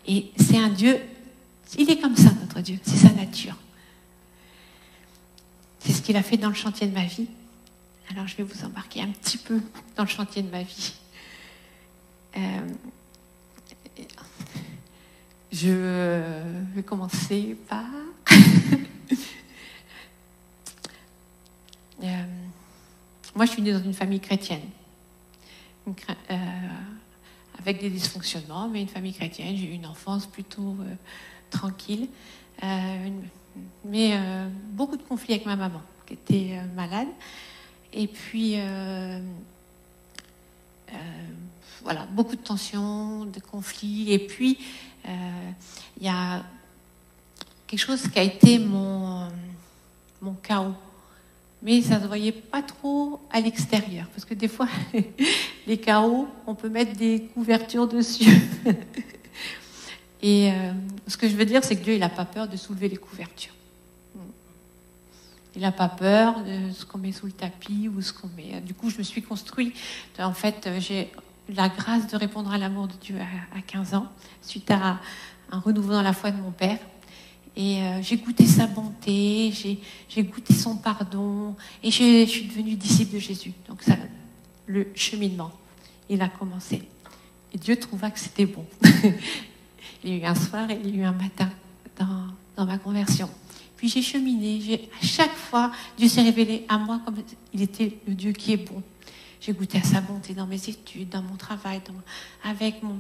Et 0.08 0.32
c'est 0.38 0.58
un 0.58 0.70
Dieu, 0.70 1.00
il 1.78 1.90
est 1.90 2.00
comme 2.00 2.16
ça, 2.16 2.32
notre 2.42 2.62
Dieu, 2.62 2.80
c'est 2.84 2.96
sa 2.96 3.12
nature. 3.12 3.56
C'est 5.80 5.92
ce 5.94 6.02
qu'il 6.02 6.16
a 6.16 6.24
fait 6.24 6.38
dans 6.38 6.50
le 6.50 6.56
chantier 6.56 6.88
de 6.88 6.94
ma 6.94 7.06
vie. 7.06 7.28
Alors 8.10 8.28
je 8.28 8.36
vais 8.38 8.44
vous 8.44 8.64
embarquer 8.64 9.02
un 9.02 9.10
petit 9.10 9.38
peu 9.38 9.62
dans 9.96 10.04
le 10.04 10.10
chantier 10.10 10.42
de 10.42 10.50
ma 10.50 10.64
vie. 10.64 10.94
Euh, 12.38 12.68
je 15.52 16.76
vais 16.76 16.84
commencer 16.84 17.58
par... 17.68 17.86
Euh, 22.04 22.24
moi, 23.36 23.46
je 23.46 23.52
suis 23.52 23.62
née 23.62 23.72
dans 23.72 23.84
une 23.84 23.94
famille 23.94 24.20
chrétienne, 24.20 24.62
euh, 25.88 26.36
avec 27.60 27.80
des 27.80 27.89
dysfonctionnements, 27.89 28.67
mais 28.67 28.82
une 28.82 28.88
famille 28.88 29.13
chrétienne. 29.13 29.56
J'ai 29.56 29.67
eu 29.67 29.74
une 29.74 29.86
enfance 29.86 30.26
plutôt 30.26 30.76
euh, 30.82 30.96
tranquille, 31.50 32.08
mais 33.86 34.20
beaucoup 34.72 34.98
de 34.98 35.04
conflits 35.04 35.34
avec 35.34 35.46
ma 35.46 35.56
maman, 35.56 35.82
qui 36.06 36.13
était 36.13 36.60
malade. 36.76 37.08
Et 37.93 38.08
puis, 38.08 38.58
voilà, 41.88 42.06
beaucoup 42.08 42.36
de 42.36 42.41
tensions, 42.41 43.26
de 43.26 43.39
conflits. 43.39 44.12
Et 44.12 44.20
puis, 44.20 44.58
il 45.06 45.12
euh, 45.12 45.52
y 46.02 46.08
a 46.10 46.43
quelque 47.65 47.80
chose 47.80 48.08
qui 48.10 48.20
a 48.20 48.24
été 48.24 48.60
mon, 48.60 49.30
mon 50.22 50.34
chaos. 50.34 50.76
Mais 51.62 51.82
ça 51.82 51.98
ne 51.98 52.04
se 52.04 52.08
voyait 52.08 52.34
pas 52.34 52.62
trop 52.62 53.22
à 53.32 53.39
l'extérieur. 53.39 54.08
Parce 54.08 54.26
que 54.26 54.34
des 54.34 54.48
fois, 54.48 54.67
les 55.67 55.77
chaos, 55.77 56.27
on 56.47 56.56
peut 56.56 56.69
mettre 56.69 56.93
des 56.93 57.23
couvertures 57.34 57.88
dessus. 57.88 58.41
Et 60.21 60.49
euh, 60.49 60.71
ce 61.08 61.17
que 61.17 61.27
je 61.27 61.36
veux 61.36 61.45
dire, 61.45 61.63
c'est 61.63 61.75
que 61.75 61.84
Dieu, 61.84 61.93
il 61.93 61.99
n'a 61.99 62.10
pas 62.10 62.25
peur 62.25 62.47
de 62.47 62.56
soulever 62.56 62.88
les 62.88 62.95
couvertures. 62.95 63.53
Il 65.56 65.62
n'a 65.62 65.71
pas 65.71 65.89
peur 65.89 66.43
de 66.43 66.71
ce 66.71 66.86
qu'on 66.86 66.99
met 66.99 67.12
sous 67.12 67.25
le 67.25 67.32
tapis 67.32 67.89
ou 67.89 68.01
ce 68.01 68.13
qu'on 68.13 68.30
met. 68.38 68.62
Du 68.62 68.73
coup, 68.73 68.89
je 68.89 68.97
me 68.97 69.03
suis 69.03 69.21
construit. 69.21 69.73
En 70.19 70.34
fait, 70.34 70.69
j'ai 70.80 71.12
la 71.49 71.67
grâce 71.67 72.08
de 72.08 72.15
répondre 72.15 72.51
à 72.51 72.58
l'amour 72.58 72.88
de 72.88 72.93
Dieu 73.01 73.15
à, 73.56 73.62
15 73.62 73.95
ans, 73.95 74.08
suite 74.41 74.69
à 74.71 74.99
un 75.51 75.60
renouveau 75.60 75.93
dans 75.93 76.01
la 76.01 76.13
foi 76.13 76.32
de 76.32 76.39
mon 76.39 76.51
père. 76.51 76.77
Et 77.56 77.82
euh, 77.82 78.01
j'ai 78.03 78.17
goûté 78.17 78.45
sa 78.45 78.67
bonté, 78.67 79.51
j'ai 79.51 80.23
goûté 80.23 80.53
son 80.53 80.75
pardon, 80.77 81.56
et 81.82 81.89
je 81.89 82.25
suis 82.25 82.45
devenue 82.45 82.75
disciple 82.75 83.15
de 83.15 83.19
Jésus. 83.19 83.53
Donc 83.67 83.82
ça, 83.82 83.95
le 84.67 84.88
cheminement, 84.93 85.51
il 86.10 86.21
a 86.21 86.30
commencé. 86.30 86.84
Et 87.53 87.58
Dieu 87.58 87.77
trouva 87.77 88.12
que 88.12 88.19
c'était 88.19 88.45
bon. 88.45 88.65
il 90.03 90.12
y 90.12 90.13
a 90.13 90.17
eu 90.17 90.25
un 90.25 90.36
soir 90.36 90.69
et 90.69 90.80
il 90.84 90.95
y 90.95 90.99
a 90.99 91.03
eu 91.03 91.06
un 91.06 91.13
matin 91.13 91.49
dans, 91.97 92.65
ma 92.65 92.77
conversion. 92.77 93.30
Puis 93.77 93.89
j'ai 93.89 94.01
cheminé, 94.01 94.89
à 95.01 95.06
chaque 95.06 95.36
fois, 95.36 95.71
Dieu 95.97 96.08
s'est 96.08 96.21
révélé 96.21 96.65
à 96.67 96.77
moi 96.77 96.99
comme 97.06 97.15
il 97.53 97.62
était 97.62 97.97
le 98.08 98.13
Dieu 98.13 98.32
qui 98.32 98.53
est 98.53 98.58
bon. 98.58 98.84
J'ai 99.39 99.53
goûté 99.53 99.77
à 99.77 99.84
sa 99.84 100.01
bonté 100.01 100.34
dans 100.34 100.47
mes 100.47 100.67
études, 100.67 101.10
dans 101.10 101.21
mon 101.21 101.36
travail, 101.36 101.80
avec 102.43 102.82
mon, 102.82 102.95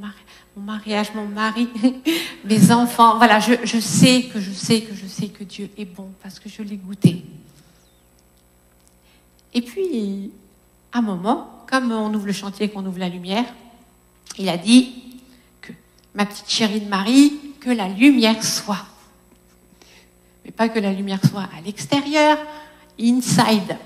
mon, 0.55 0.61
mariage, 0.61 1.07
mon 1.15 1.27
mari, 1.27 1.67
mes 2.45 2.71
enfants. 2.71 3.17
Voilà, 3.17 3.39
je, 3.39 3.53
je, 3.63 3.79
sais 3.79 4.23
que 4.31 4.39
je 4.39 4.51
sais 4.51 4.81
que 4.81 4.93
je 4.93 5.07
sais 5.07 5.29
que 5.29 5.43
Dieu 5.43 5.69
est 5.77 5.85
bon 5.85 6.11
parce 6.21 6.39
que 6.39 6.47
je 6.47 6.61
l'ai 6.61 6.77
goûté. 6.77 7.25
Et 9.51 9.61
puis, 9.61 10.31
un 10.93 11.01
moment, 11.01 11.65
comme 11.69 11.91
on 11.91 12.13
ouvre 12.13 12.27
le 12.27 12.33
chantier, 12.33 12.69
qu'on 12.69 12.85
ouvre 12.85 12.99
la 12.99 13.09
lumière, 13.09 13.45
il 14.37 14.49
a 14.49 14.57
dit 14.57 14.93
que 15.61 15.71
ma 16.15 16.25
petite 16.25 16.49
chérie 16.49 16.81
de 16.81 16.89
Marie, 16.89 17.33
que 17.59 17.69
la 17.69 17.89
lumière 17.89 18.43
soit. 18.43 18.85
Mais 20.45 20.51
pas 20.51 20.69
que 20.69 20.79
la 20.79 20.93
lumière 20.93 21.19
soit 21.25 21.49
à 21.57 21.61
l'extérieur, 21.61 22.37
inside. 22.99 23.77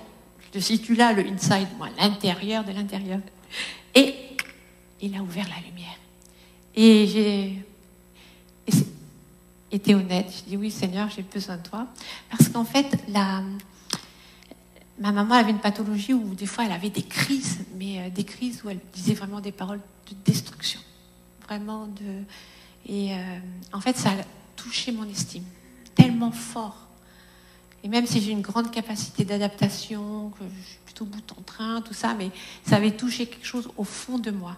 Je 0.53 0.59
situe 0.59 0.95
là 0.95 1.13
le 1.13 1.25
inside, 1.25 1.67
moi, 1.77 1.87
l'intérieur 1.97 2.63
de 2.63 2.71
l'intérieur. 2.71 3.19
Et 3.95 4.15
il 5.01 5.15
a 5.15 5.21
ouvert 5.21 5.47
la 5.47 5.67
lumière. 5.67 5.97
Et 6.75 7.07
j'ai 7.07 7.65
été 9.71 9.95
honnête. 9.95 10.31
Je 10.37 10.49
dis 10.49 10.57
oui, 10.57 10.69
Seigneur, 10.69 11.09
j'ai 11.09 11.23
besoin 11.23 11.57
de 11.57 11.63
toi. 11.63 11.87
Parce 12.29 12.49
qu'en 12.49 12.65
fait, 12.65 12.97
la, 13.07 13.41
ma 15.01 15.11
maman 15.11 15.33
avait 15.33 15.51
une 15.51 15.59
pathologie 15.59 16.13
où 16.13 16.35
des 16.35 16.45
fois 16.45 16.65
elle 16.65 16.71
avait 16.71 16.91
des 16.91 17.01
crises, 17.01 17.59
mais 17.77 17.99
euh, 17.99 18.09
des 18.09 18.23
crises 18.23 18.61
où 18.63 18.69
elle 18.69 18.79
disait 18.93 19.15
vraiment 19.15 19.41
des 19.41 19.51
paroles 19.51 19.81
de 20.09 20.15
destruction. 20.23 20.79
Vraiment 21.47 21.87
de. 21.87 22.23
Et 22.85 23.13
euh, 23.13 23.39
en 23.73 23.81
fait, 23.81 23.97
ça 23.97 24.09
a 24.11 24.23
touché 24.55 24.91
mon 24.91 25.09
estime 25.09 25.43
tellement 25.95 26.31
fort 26.31 26.87
et 27.83 27.87
même 27.87 28.05
si 28.05 28.21
j'ai 28.21 28.31
une 28.31 28.41
grande 28.41 28.69
capacité 28.69 29.25
d'adaptation, 29.25 30.29
que 30.37 30.45
je 30.45 30.67
suis 30.67 30.77
plutôt 30.85 31.05
bout 31.05 31.31
en 31.35 31.41
train, 31.41 31.81
tout 31.81 31.95
ça, 31.95 32.13
mais 32.13 32.29
ça 32.63 32.75
avait 32.75 32.91
touché 32.91 33.25
quelque 33.25 33.45
chose 33.45 33.69
au 33.75 33.83
fond 33.83 34.19
de 34.19 34.29
moi. 34.29 34.55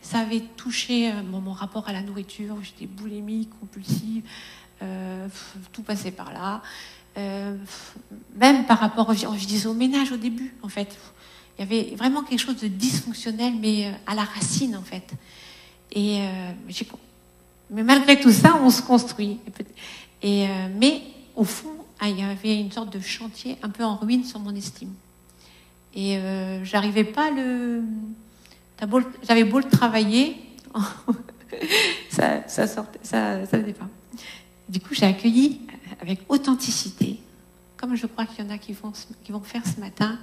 Ça 0.00 0.20
avait 0.20 0.40
touché 0.56 1.12
euh, 1.12 1.22
mon, 1.22 1.52
rapport 1.52 1.86
à 1.86 1.92
la 1.92 2.00
nourriture. 2.00 2.56
J'étais 2.62 2.86
boulémique, 2.86 3.50
compulsive, 3.60 4.24
tout 5.72 5.82
passait 5.82 6.10
par 6.10 6.32
là. 6.32 6.60
Euh, 7.18 7.56
même 8.36 8.64
par 8.66 8.78
rapport, 8.78 9.12
je 9.12 9.46
disais 9.46 9.66
au 9.66 9.74
ménage 9.74 10.12
au 10.12 10.16
début, 10.16 10.54
en 10.62 10.68
fait. 10.68 10.96
Il 11.58 11.60
y 11.60 11.64
avait 11.64 11.94
vraiment 11.96 12.22
quelque 12.22 12.40
chose 12.40 12.56
de 12.56 12.68
dysfonctionnel, 12.68 13.54
mais 13.60 13.92
à 14.06 14.14
la 14.14 14.24
racine, 14.24 14.76
en 14.76 14.82
fait. 14.82 15.12
Et 15.94 16.26
mais 17.70 17.82
malgré 17.82 18.18
tout 18.18 18.32
ça, 18.32 18.58
on 18.62 18.70
se 18.70 18.80
construit. 18.82 19.38
Et, 20.22 20.46
mais 20.78 21.02
au 21.36 21.44
fond, 21.44 21.72
ah, 22.04 22.08
il 22.08 22.18
y 22.18 22.22
avait 22.22 22.58
une 22.58 22.72
sorte 22.72 22.92
de 22.92 22.98
chantier 22.98 23.56
un 23.62 23.68
peu 23.68 23.84
en 23.84 23.94
ruine 23.94 24.24
sur 24.24 24.40
mon 24.40 24.54
estime. 24.56 24.92
Et 25.94 26.16
euh, 26.16 26.64
j'arrivais 26.64 27.04
pas 27.04 27.28
à 27.28 27.30
le. 27.30 27.82
J'avais 29.22 29.44
beau 29.44 29.60
le 29.60 29.68
travailler, 29.68 30.36
ça, 32.10 32.48
ça 32.48 32.66
sortait, 32.66 32.98
ça, 33.04 33.46
ça 33.46 33.58
pas. 33.58 33.88
Du 34.68 34.80
coup, 34.80 34.94
j'ai 34.94 35.06
accueilli 35.06 35.60
avec 36.00 36.20
authenticité 36.28 37.20
comme 37.82 37.96
je 37.96 38.06
crois 38.06 38.26
qu'il 38.26 38.44
y 38.44 38.48
en 38.48 38.50
a 38.50 38.58
qui 38.58 38.72
vont, 38.72 38.92
qui 39.24 39.32
vont 39.32 39.40
faire 39.40 39.62
ce 39.66 39.80
matin, 39.80 40.16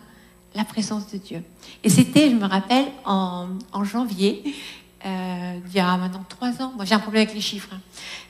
la 0.55 0.63
présence 0.63 1.11
de 1.11 1.17
Dieu. 1.17 1.43
Et 1.83 1.89
c'était, 1.89 2.29
je 2.29 2.35
me 2.35 2.45
rappelle, 2.45 2.85
en, 3.03 3.49
janvier, 3.83 4.55
euh, 5.05 5.59
il 5.67 5.73
y 5.73 5.79
a 5.79 5.97
maintenant 5.97 6.23
trois 6.29 6.61
ans, 6.61 6.71
moi 6.77 6.85
j'ai 6.85 6.95
un 6.95 6.99
problème 6.99 7.23
avec 7.23 7.35
les 7.35 7.41
chiffres, 7.41 7.73
hein, 7.73 7.81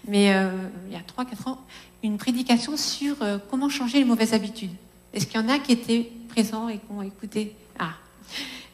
mais 0.08 0.34
euh, 0.34 0.50
il 0.88 0.94
y 0.94 0.96
a 0.96 1.02
trois, 1.02 1.26
quatre 1.26 1.48
ans, 1.48 1.60
une 2.02 2.18
prédication 2.18 2.76
sur 2.76 3.22
euh, 3.22 3.38
comment 3.52 3.70
changer 3.70 4.00
les 4.00 4.06
mauvaises 4.06 4.34
habitudes. 4.34 4.74
Est-ce 5.14 5.28
qu'il 5.28 5.40
y 5.40 5.44
en 5.44 5.48
a 5.48 5.60
qui 5.60 5.74
étaient 5.74 6.12
présents 6.30 6.68
et 6.68 6.80
qui 6.80 6.86
ont 6.90 7.04
écouté? 7.04 7.56
Ah. 7.78 7.94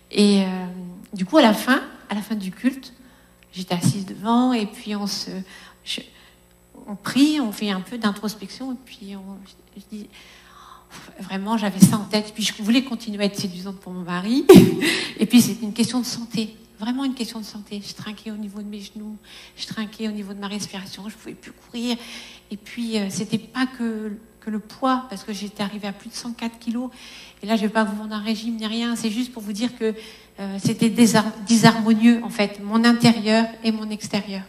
Et 0.10 0.46
du 1.14 1.26
coup, 1.26 1.38
à 1.38 1.42
la 1.42 1.54
fin, 1.54 1.82
à 2.10 2.16
la 2.16 2.22
fin 2.22 2.36
du 2.36 2.52
culte, 2.52 2.94
j'étais 3.52 3.76
assise 3.76 4.06
devant 4.06 4.54
et 4.54 4.66
puis 4.66 4.96
on 4.96 5.08
se, 5.08 5.32
on 6.88 6.96
prie, 6.96 7.40
on 7.40 7.52
fait 7.52 7.72
un 7.72 7.82
peu 7.82 7.98
d'introspection 7.98 8.74
et 8.74 8.78
puis 8.86 9.16
on, 9.16 9.38
je 9.76 9.82
dis, 9.92 10.08
vraiment, 11.20 11.58
j'avais 11.58 11.80
ça 11.80 11.98
en 11.98 12.06
tête. 12.06 12.32
Puis 12.34 12.44
je 12.44 12.64
voulais 12.64 12.84
continuer 12.84 13.24
à 13.24 13.26
être 13.26 13.40
séduisante 13.40 13.80
pour 13.80 13.92
mon 13.92 14.02
mari. 14.02 14.46
Et 15.20 15.26
puis 15.26 15.42
c'était 15.42 15.66
une 15.66 15.74
question 15.74 16.00
de 16.00 16.06
santé, 16.06 16.56
vraiment 16.80 17.04
une 17.04 17.14
question 17.14 17.40
de 17.40 17.46
santé. 17.46 17.82
Je 17.86 17.94
trinquais 17.94 18.32
au 18.32 18.38
niveau 18.38 18.62
de 18.62 18.68
mes 18.68 18.82
genoux, 18.82 19.18
je 19.56 19.66
trinquais 19.66 20.08
au 20.08 20.12
niveau 20.12 20.34
de 20.34 20.40
ma 20.40 20.48
respiration, 20.48 21.08
je 21.10 21.16
pouvais 21.16 21.36
plus 21.36 21.52
courir. 21.52 21.98
Et 22.52 22.58
puis 22.58 22.98
euh, 22.98 23.08
c'était 23.10 23.38
pas 23.38 23.66
que, 23.66 24.18
le 24.48 24.60
poids, 24.60 25.08
parce 25.10 25.24
que 25.24 25.34
j'étais 25.34 25.64
arrivée 25.64 25.88
à 25.88 25.92
plus 25.92 26.10
de 26.10 26.14
104 26.14 26.60
kilos. 26.60 26.92
Et 27.42 27.48
là, 27.48 27.56
je 27.56 27.62
vais 27.62 27.70
pas 27.70 27.84
vous 27.84 27.96
vendre 27.96 28.14
un 28.14 28.22
régime 28.22 28.58
ni 28.58 28.68
rien. 28.68 28.96
C'est 28.96 29.10
juste 29.10 29.34
pour 29.34 29.42
vous 29.42 29.54
dire 29.54 29.76
que 29.76 29.96
euh, 30.40 30.58
c'était 30.64 30.92
disharmonieux 31.48 32.22
en 32.24 32.30
fait, 32.30 32.62
mon 32.64 32.84
intérieur 32.84 33.48
et 33.64 33.72
mon 33.72 33.90
extérieur. 33.90 34.44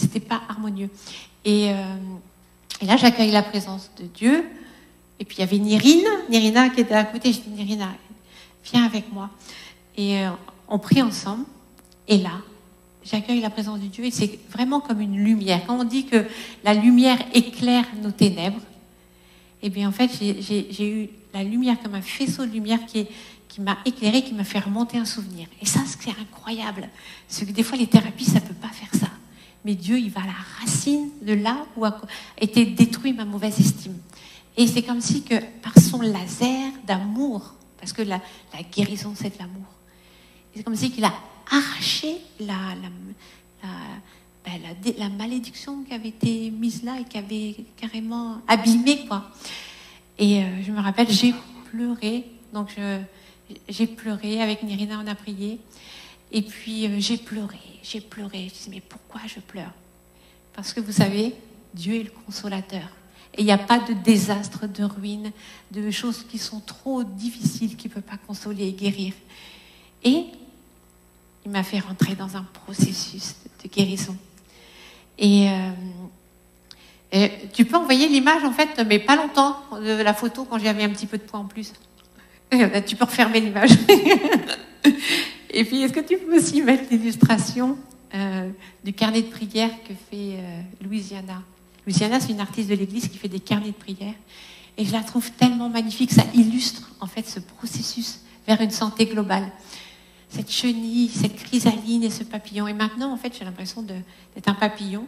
C'était 0.00 0.20
pas 0.20 0.40
harmonieux. 0.48 0.90
Et, 1.44 1.70
euh, 1.70 1.74
et 2.80 2.86
là, 2.86 2.96
j'accueille 2.96 3.30
la 3.30 3.42
présence 3.42 3.90
de 3.98 4.04
Dieu. 4.06 4.44
Et 5.18 5.24
puis 5.24 5.36
il 5.36 5.40
y 5.40 5.42
avait 5.42 5.58
Nirine, 5.58 6.08
Nirina 6.30 6.70
qui 6.70 6.80
était 6.80 6.94
à 6.94 7.04
côté. 7.04 7.32
Je 7.32 7.40
dis 7.40 7.50
Nirina, 7.50 7.90
viens 8.64 8.84
avec 8.84 9.12
moi. 9.12 9.30
Et 9.96 10.18
euh, 10.20 10.30
on 10.66 10.78
prie 10.78 11.02
ensemble. 11.02 11.44
Et 12.08 12.16
là, 12.16 12.40
j'accueille 13.04 13.40
la 13.40 13.50
présence 13.50 13.80
de 13.80 13.86
Dieu. 13.86 14.04
Et 14.04 14.10
c'est 14.10 14.38
vraiment 14.50 14.80
comme 14.80 15.00
une 15.00 15.22
lumière. 15.22 15.60
Quand 15.66 15.78
on 15.78 15.84
dit 15.84 16.06
que 16.06 16.24
la 16.64 16.72
lumière 16.72 17.18
éclaire 17.34 17.84
nos 18.02 18.10
ténèbres, 18.10 18.60
eh 19.62 19.68
bien 19.68 19.90
en 19.90 19.92
fait, 19.92 20.10
j'ai 20.18 20.90
eu 20.90 21.10
la 21.34 21.44
lumière 21.44 21.76
comme 21.82 21.94
un 21.94 22.02
faisceau 22.02 22.46
de 22.46 22.50
lumière 22.50 22.80
qui, 22.86 23.06
m'a 23.58 23.76
éclairé, 23.84 24.22
qui 24.22 24.32
m'a 24.32 24.44
fait 24.44 24.60
remonter 24.60 24.96
un 24.96 25.04
souvenir. 25.04 25.46
Et 25.60 25.66
ça, 25.66 25.80
c'est 25.86 26.10
incroyable. 26.18 26.88
Parce 27.28 27.44
que 27.44 27.52
des 27.52 27.62
fois, 27.62 27.76
les 27.76 27.86
thérapies, 27.86 28.24
ça 28.24 28.40
ne 28.40 28.46
peut 28.46 28.54
pas 28.54 28.68
faire 28.68 28.98
ça. 28.98 29.08
Mais 29.64 29.74
Dieu, 29.74 29.98
il 29.98 30.10
va 30.10 30.22
à 30.22 30.26
la 30.26 30.32
racine 30.60 31.10
de 31.22 31.34
là 31.34 31.66
où 31.76 31.84
a 31.84 32.00
été 32.40 32.64
détruite 32.64 33.16
ma 33.16 33.24
mauvaise 33.24 33.58
estime. 33.60 33.98
Et 34.56 34.66
c'est 34.66 34.82
comme 34.82 35.00
si 35.00 35.22
que 35.22 35.34
par 35.62 35.78
son 35.78 36.00
laser 36.00 36.72
d'amour, 36.86 37.54
parce 37.78 37.92
que 37.92 38.02
la, 38.02 38.20
guérison 38.74 39.14
c'est 39.14 39.34
de 39.34 39.38
l'amour, 39.38 39.66
c'est 40.54 40.62
comme 40.62 40.76
si 40.76 40.90
qu'il 40.90 41.04
a 41.04 41.12
arraché 41.50 42.18
la, 42.40 42.74
ben, 44.44 44.60
la, 44.98 45.08
malédiction 45.08 45.82
qui 45.84 45.94
avait 45.94 46.08
été 46.08 46.50
mise 46.50 46.82
là 46.82 46.98
et 47.00 47.04
qui 47.04 47.18
avait 47.18 47.56
carrément 47.76 48.38
abîmé 48.48 49.06
quoi. 49.06 49.30
Et 50.18 50.42
euh, 50.42 50.62
je 50.62 50.72
me 50.72 50.80
rappelle, 50.80 51.10
j'ai 51.10 51.34
pleuré, 51.70 52.26
donc 52.52 52.76
j'ai 53.68 53.86
pleuré 53.86 54.42
avec 54.42 54.62
Nirina, 54.62 55.00
on 55.02 55.06
a 55.06 55.14
prié, 55.14 55.58
et 56.32 56.42
puis 56.42 56.86
euh, 56.86 56.96
j'ai 56.98 57.16
pleuré, 57.16 57.58
j'ai 57.82 58.00
pleuré. 58.00 58.48
Je 58.48 58.64
dis 58.64 58.70
mais 58.70 58.80
pourquoi 58.80 59.20
je 59.26 59.40
pleure? 59.40 59.72
Parce 60.54 60.72
que 60.72 60.80
vous 60.80 60.92
savez, 60.92 61.34
Dieu 61.74 61.94
est 61.94 62.04
le 62.04 62.10
consolateur. 62.26 62.88
Et 63.34 63.42
il 63.42 63.44
n'y 63.44 63.52
a 63.52 63.58
pas 63.58 63.78
de 63.78 63.92
désastre, 63.92 64.66
de 64.66 64.82
ruine, 64.82 65.30
de 65.70 65.90
choses 65.90 66.24
qui 66.28 66.38
sont 66.38 66.60
trop 66.60 67.04
difficiles, 67.04 67.76
qui 67.76 67.88
ne 67.88 67.94
peuvent 67.94 68.02
pas 68.02 68.16
consoler 68.16 68.68
et 68.68 68.72
guérir. 68.72 69.14
Et 70.02 70.24
il 71.44 71.50
m'a 71.50 71.62
fait 71.62 71.78
rentrer 71.78 72.16
dans 72.16 72.36
un 72.36 72.42
processus 72.42 73.36
de 73.62 73.68
guérison. 73.68 74.16
Et, 75.16 75.48
euh, 77.14 77.28
tu 77.52 77.64
peux 77.64 77.76
envoyer 77.76 78.08
l'image, 78.08 78.42
en 78.44 78.52
fait, 78.52 78.82
mais 78.86 78.98
pas 78.98 79.16
longtemps, 79.16 79.62
de 79.80 80.02
la 80.02 80.14
photo, 80.14 80.44
quand 80.44 80.58
j'avais 80.58 80.82
un 80.82 80.90
petit 80.90 81.06
peu 81.06 81.18
de 81.18 81.22
poids 81.22 81.40
en 81.40 81.46
plus. 81.46 81.72
Tu 82.86 82.96
peux 82.96 83.04
refermer 83.04 83.40
l'image. 83.40 83.70
et 85.52 85.64
puis, 85.64 85.82
est-ce 85.82 85.92
que 85.92 86.00
tu 86.00 86.16
peux 86.18 86.36
aussi 86.36 86.62
mettre 86.62 86.84
l'illustration 86.90 87.76
euh, 88.14 88.50
du 88.84 88.92
carnet 88.92 89.22
de 89.22 89.28
prière 89.28 89.70
que 89.86 89.94
fait 89.94 90.36
euh, 90.36 90.60
Louisiana? 90.82 91.42
Luciana, 91.86 92.20
c'est 92.20 92.32
une 92.32 92.40
artiste 92.40 92.68
de 92.68 92.74
l'Église 92.74 93.08
qui 93.08 93.18
fait 93.18 93.28
des 93.28 93.40
carnets 93.40 93.68
de 93.68 93.72
prière. 93.72 94.14
Et 94.78 94.84
je 94.84 94.92
la 94.92 95.00
trouve 95.00 95.30
tellement 95.32 95.68
magnifique. 95.68 96.12
Ça 96.12 96.24
illustre 96.34 96.90
en 97.00 97.06
fait 97.06 97.26
ce 97.28 97.40
processus 97.40 98.20
vers 98.46 98.60
une 98.60 98.70
santé 98.70 99.06
globale. 99.06 99.50
Cette 100.28 100.50
chenille, 100.50 101.08
cette 101.08 101.36
chrysaline 101.42 102.04
et 102.04 102.10
ce 102.10 102.22
papillon. 102.22 102.68
Et 102.68 102.72
maintenant, 102.72 103.12
en 103.12 103.16
fait, 103.16 103.32
j'ai 103.36 103.44
l'impression 103.44 103.82
d'être 103.82 104.48
un 104.48 104.54
papillon. 104.54 105.06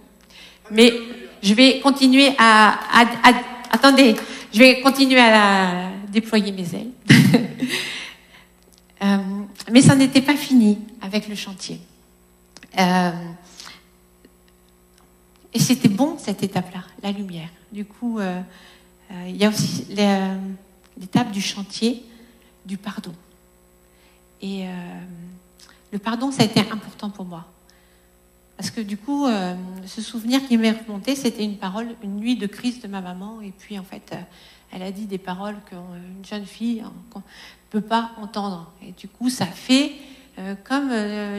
Mais 0.71 0.93
je 1.43 1.55
vais 1.55 1.81
continuer 1.81 2.31
à, 2.39 2.79
attendez, 3.71 4.17
je 4.53 4.59
vais 4.59 4.81
continuer 4.81 5.21
à 5.21 5.91
déployer 6.11 6.51
mes 6.51 6.75
ailes. 6.75 6.91
Mais 9.71 9.83
ça 9.83 9.95
n'était 9.95 10.23
pas 10.23 10.37
fini 10.37 10.79
avec 11.01 11.29
le 11.29 11.35
chantier. 11.35 11.81
Euh, 12.79 13.11
et 15.53 15.59
c'était 15.59 15.89
bon 15.89 16.17
cette 16.19 16.43
étape-là, 16.43 16.83
la 17.03 17.13
lumière. 17.13 17.49
Du 17.71 17.85
coup, 17.85 18.19
euh, 18.19 18.41
euh, 19.11 19.27
il 19.29 19.37
y 19.37 19.45
a 19.45 19.49
aussi 19.49 19.87
l'étape 20.97 21.31
du 21.31 21.41
chantier 21.41 22.05
du 22.65 22.77
pardon. 22.77 23.13
Et 24.41 24.67
le 25.93 25.99
pardon, 26.01 26.33
ça 26.33 26.43
a 26.43 26.47
été 26.47 26.59
important 26.59 27.11
pour 27.11 27.25
moi. 27.25 27.47
Parce 28.57 28.71
que 28.71 28.81
du 28.81 28.97
coup, 28.97 29.27
ce 29.87 30.01
souvenir 30.03 30.47
qui 30.47 30.57
m'est 30.57 30.73
remonté, 30.73 31.17
c'était 31.17 31.45
une 31.45 31.57
parole, 31.57 31.89
une 32.03 32.17
nuit 32.17 32.37
de 32.37 32.47
crise 32.47 32.81
de 32.81 32.89
ma 32.89 33.01
maman. 33.01 33.41
Et 33.41 33.53
puis, 33.57 33.79
en 33.79 33.83
fait, 33.83 34.15
elle 34.71 34.83
a 34.83 34.93
dit 34.93 35.07
des 35.07 35.19
paroles 35.19 35.57
qu'une 35.69 36.25
jeune 36.25 36.47
fille 36.47 36.83
ne 36.83 37.21
peut 37.71 37.81
pas 37.81 38.13
entendre. 38.21 38.71
Et 38.87 38.93
du 38.93 39.09
coup, 39.09 39.31
ça 39.31 39.47
fait 39.47 39.93
comme 40.65 40.93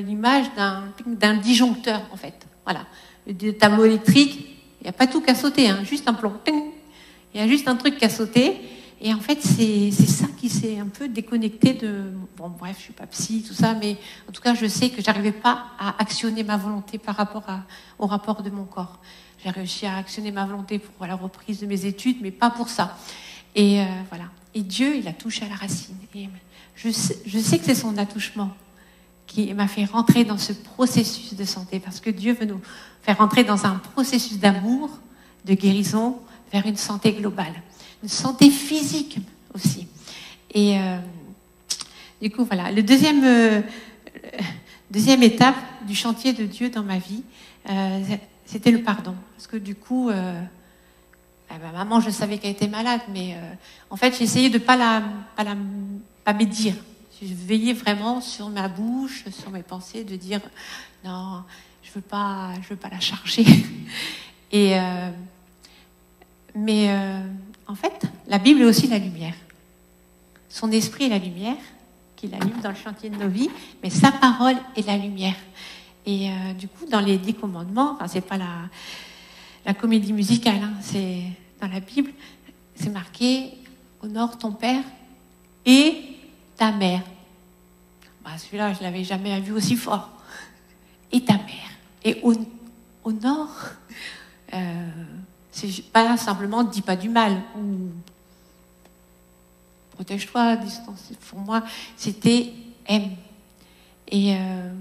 l'image 0.06 0.48
d'un 0.56 1.36
disjoncteur, 1.36 2.02
en 2.12 2.18
fait. 2.18 2.46
Voilà 2.66 2.86
le 3.26 3.52
tableau 3.52 3.86
électrique, 3.86 4.48
il 4.82 4.84
n'y 4.84 4.90
a 4.90 4.94
pas 4.94 5.08
tout 5.08 5.22
qu'à 5.22 5.36
sauter, 5.36 5.70
hein, 5.70 5.80
juste 5.84 6.08
un 6.10 6.14
plomb. 6.14 6.34
Il 7.34 7.40
y 7.40 7.44
a 7.44 7.48
juste 7.48 7.68
un 7.68 7.76
truc 7.76 7.98
qu'à 7.98 8.10
sauter. 8.10 8.60
Et 9.06 9.14
en 9.14 9.20
fait, 9.20 9.42
c'est 9.42 9.92
ça 9.92 10.28
qui 10.38 10.48
s'est 10.48 10.80
un 10.80 10.88
peu 10.88 11.10
déconnecté 11.10 11.74
de. 11.74 12.14
Bon, 12.38 12.48
bref, 12.48 12.78
je 12.78 12.84
suis 12.84 12.94
pas 12.94 13.06
psy, 13.08 13.44
tout 13.46 13.54
ça, 13.54 13.74
mais 13.74 13.98
en 14.30 14.32
tout 14.32 14.42
cas, 14.42 14.56
je 14.56 14.66
sais 14.66 14.92
que 14.92 15.02
j'arrivais 15.02 15.34
pas 15.34 15.66
à 15.78 16.02
actionner 16.02 16.42
ma 16.46 16.56
volonté 16.56 16.98
par 16.98 17.18
rapport 17.18 17.44
au 18.00 18.08
rapport 18.08 18.42
de 18.42 18.50
mon 18.50 18.64
corps. 18.64 19.00
J'ai 19.44 19.50
réussi 19.50 19.86
à 19.86 19.98
actionner 19.98 20.32
ma 20.32 20.46
volonté 20.46 20.80
pour 20.80 21.06
la 21.06 21.16
reprise 21.16 21.60
de 21.60 21.66
mes 21.66 21.86
études, 21.86 22.20
mais 22.22 22.32
pas 22.32 22.50
pour 22.50 22.70
ça. 22.70 22.98
Et 23.56 23.82
euh, 23.82 23.86
voilà. 24.08 24.26
Et 24.54 24.62
Dieu, 24.62 24.96
il 24.96 25.06
a 25.10 25.14
touché 25.14 25.44
à 25.46 25.50
la 25.50 25.56
racine. 25.56 25.98
Je 26.74 26.90
sais, 26.90 27.18
je 27.26 27.40
sais 27.40 27.60
que 27.60 27.66
c'est 27.66 27.76
son 27.76 27.98
attouchement 27.98 28.52
qui 29.28 29.54
m'a 29.54 29.68
fait 29.68 29.84
rentrer 29.84 30.24
dans 30.24 30.38
ce 30.38 30.54
processus 30.54 31.34
de 31.34 31.44
santé, 31.44 31.82
parce 31.82 32.00
que 32.00 32.10
Dieu 32.10 32.34
veut 32.40 32.46
nous 32.46 32.62
faire 33.02 33.18
rentrer 33.18 33.44
dans 33.44 33.66
un 33.66 33.76
processus 33.76 34.40
d'amour, 34.40 34.90
de 35.44 35.56
guérison, 35.56 36.20
vers 36.54 36.66
une 36.66 36.78
santé 36.78 37.12
globale, 37.12 37.62
une 38.04 38.10
santé 38.10 38.52
physique 38.52 39.18
aussi. 39.56 39.88
Et 40.54 40.78
euh, 40.78 40.98
du 42.22 42.30
coup, 42.30 42.44
voilà. 42.44 42.70
Le 42.72 42.84
deuxième, 42.84 43.24
euh, 43.24 43.62
deuxième 44.92 45.24
étape 45.24 45.56
du 45.88 45.96
chantier 45.96 46.34
de 46.34 46.46
Dieu 46.46 46.70
dans 46.70 46.84
ma 46.84 46.98
vie, 46.98 47.24
euh, 47.70 48.04
c'était 48.46 48.72
le 48.72 48.84
pardon, 48.84 49.16
parce 49.36 49.48
que 49.48 49.56
du 49.56 49.74
coup, 49.74 50.10
ma 50.10 51.72
maman, 51.72 52.02
je 52.02 52.10
savais 52.10 52.38
qu'elle 52.38 52.52
était 52.52 52.68
malade, 52.68 53.02
mais 53.12 53.38
en 53.90 53.96
fait, 53.96 54.16
j'essayais 54.18 54.50
de 54.50 54.58
pas 54.58 54.76
la, 54.76 55.02
pas 55.36 55.44
la, 55.44 55.56
pas 56.24 56.34
médire 56.34 56.76
je 57.22 57.34
veillais 57.34 57.72
vraiment 57.72 58.20
sur 58.20 58.50
ma 58.50 58.68
bouche, 58.68 59.24
sur 59.32 59.50
mes 59.50 59.64
pensées, 59.64 60.04
de 60.04 60.18
dire 60.18 60.42
non, 61.06 61.44
je 61.82 61.92
veux 61.94 62.02
pas, 62.02 62.50
je 62.62 62.68
veux 62.68 62.76
pas 62.76 62.90
la 62.90 63.00
charger. 63.00 63.46
Et 64.52 64.76
mais 66.54 66.90
en 67.68 67.76
fait, 67.76 68.04
la 68.28 68.40
Bible 68.40 68.62
est 68.62 68.66
aussi 68.66 68.88
la 68.88 69.00
lumière. 69.00 69.36
Son 70.50 70.72
esprit 70.72 71.06
est 71.06 71.10
la 71.10 71.20
lumière 71.20 71.58
qu'il 72.16 72.34
allume 72.36 72.62
dans 72.62 72.70
le 72.70 72.76
chantier 72.76 73.10
de 73.10 73.16
nos 73.16 73.30
vies, 73.30 73.50
mais 73.82 73.90
sa 73.90 74.12
parole 74.12 74.56
est 74.76 74.86
la 74.86 74.98
lumière. 74.98 75.36
Et 76.06 76.30
euh, 76.30 76.54
du 76.54 76.68
coup, 76.68 76.86
dans 76.86 77.00
les 77.00 77.18
dix 77.18 77.34
commandements, 77.34 77.94
enfin, 77.96 78.08
c'est 78.08 78.22
pas 78.22 78.38
la, 78.38 79.74
comédie 79.74 80.14
musicale, 80.14 80.62
hein, 80.64 80.74
c'est 80.82 81.22
dans 81.62 81.68
la 81.68 81.80
Bible, 81.80 82.12
c'est 82.76 82.90
marqué 82.90 83.54
honore 84.02 84.38
ton 84.38 84.52
père 84.52 84.84
et 85.66 85.96
ta 86.58 86.72
mère. 86.72 87.02
Bah, 88.24 88.38
celui-là, 88.38 88.74
je 88.74 88.84
l'avais 88.84 89.04
jamais 89.04 89.40
vu 89.40 89.54
aussi 89.54 89.76
fort. 89.76 90.10
Et 91.12 91.22
ta 91.22 91.34
mère. 91.34 91.72
Et 92.04 92.20
au, 92.24 93.12
nord, 93.12 93.50
euh, 94.54 94.90
c'est 95.54 95.84
pas 95.92 96.18
simplement 96.18 96.64
dis 96.64 96.82
pas 96.82 96.96
du 96.96 97.10
mal. 97.10 97.42
Ou 97.56 97.92
protège-toi, 99.92 100.58
distance. 100.58 101.12
Pour 101.30 101.40
moi, 101.40 101.64
c'était 101.96 102.52
aime. 102.88 103.12
Et 104.08 104.36
euh, 104.36 104.72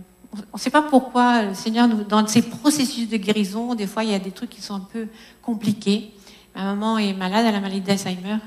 on 0.52 0.56
ne 0.56 0.58
sait 0.58 0.70
pas 0.70 0.82
pourquoi 0.82 1.42
le 1.42 1.54
Seigneur, 1.54 1.86
nous, 1.86 2.04
dans 2.04 2.26
ces 2.26 2.42
processus 2.42 3.08
de 3.08 3.18
guérison, 3.18 3.74
des 3.74 3.86
fois, 3.86 4.02
il 4.02 4.10
y 4.10 4.14
a 4.14 4.18
des 4.18 4.30
trucs 4.30 4.50
qui 4.50 4.62
sont 4.62 4.74
un 4.74 4.88
peu 4.92 5.08
compliqués. 5.42 6.10
Ma 6.54 6.64
maman 6.64 6.98
est 6.98 7.12
malade, 7.12 7.44
elle 7.46 7.48
a 7.48 7.52
la 7.52 7.60
maladie 7.60 7.80
d'Alzheimer, 7.82 8.38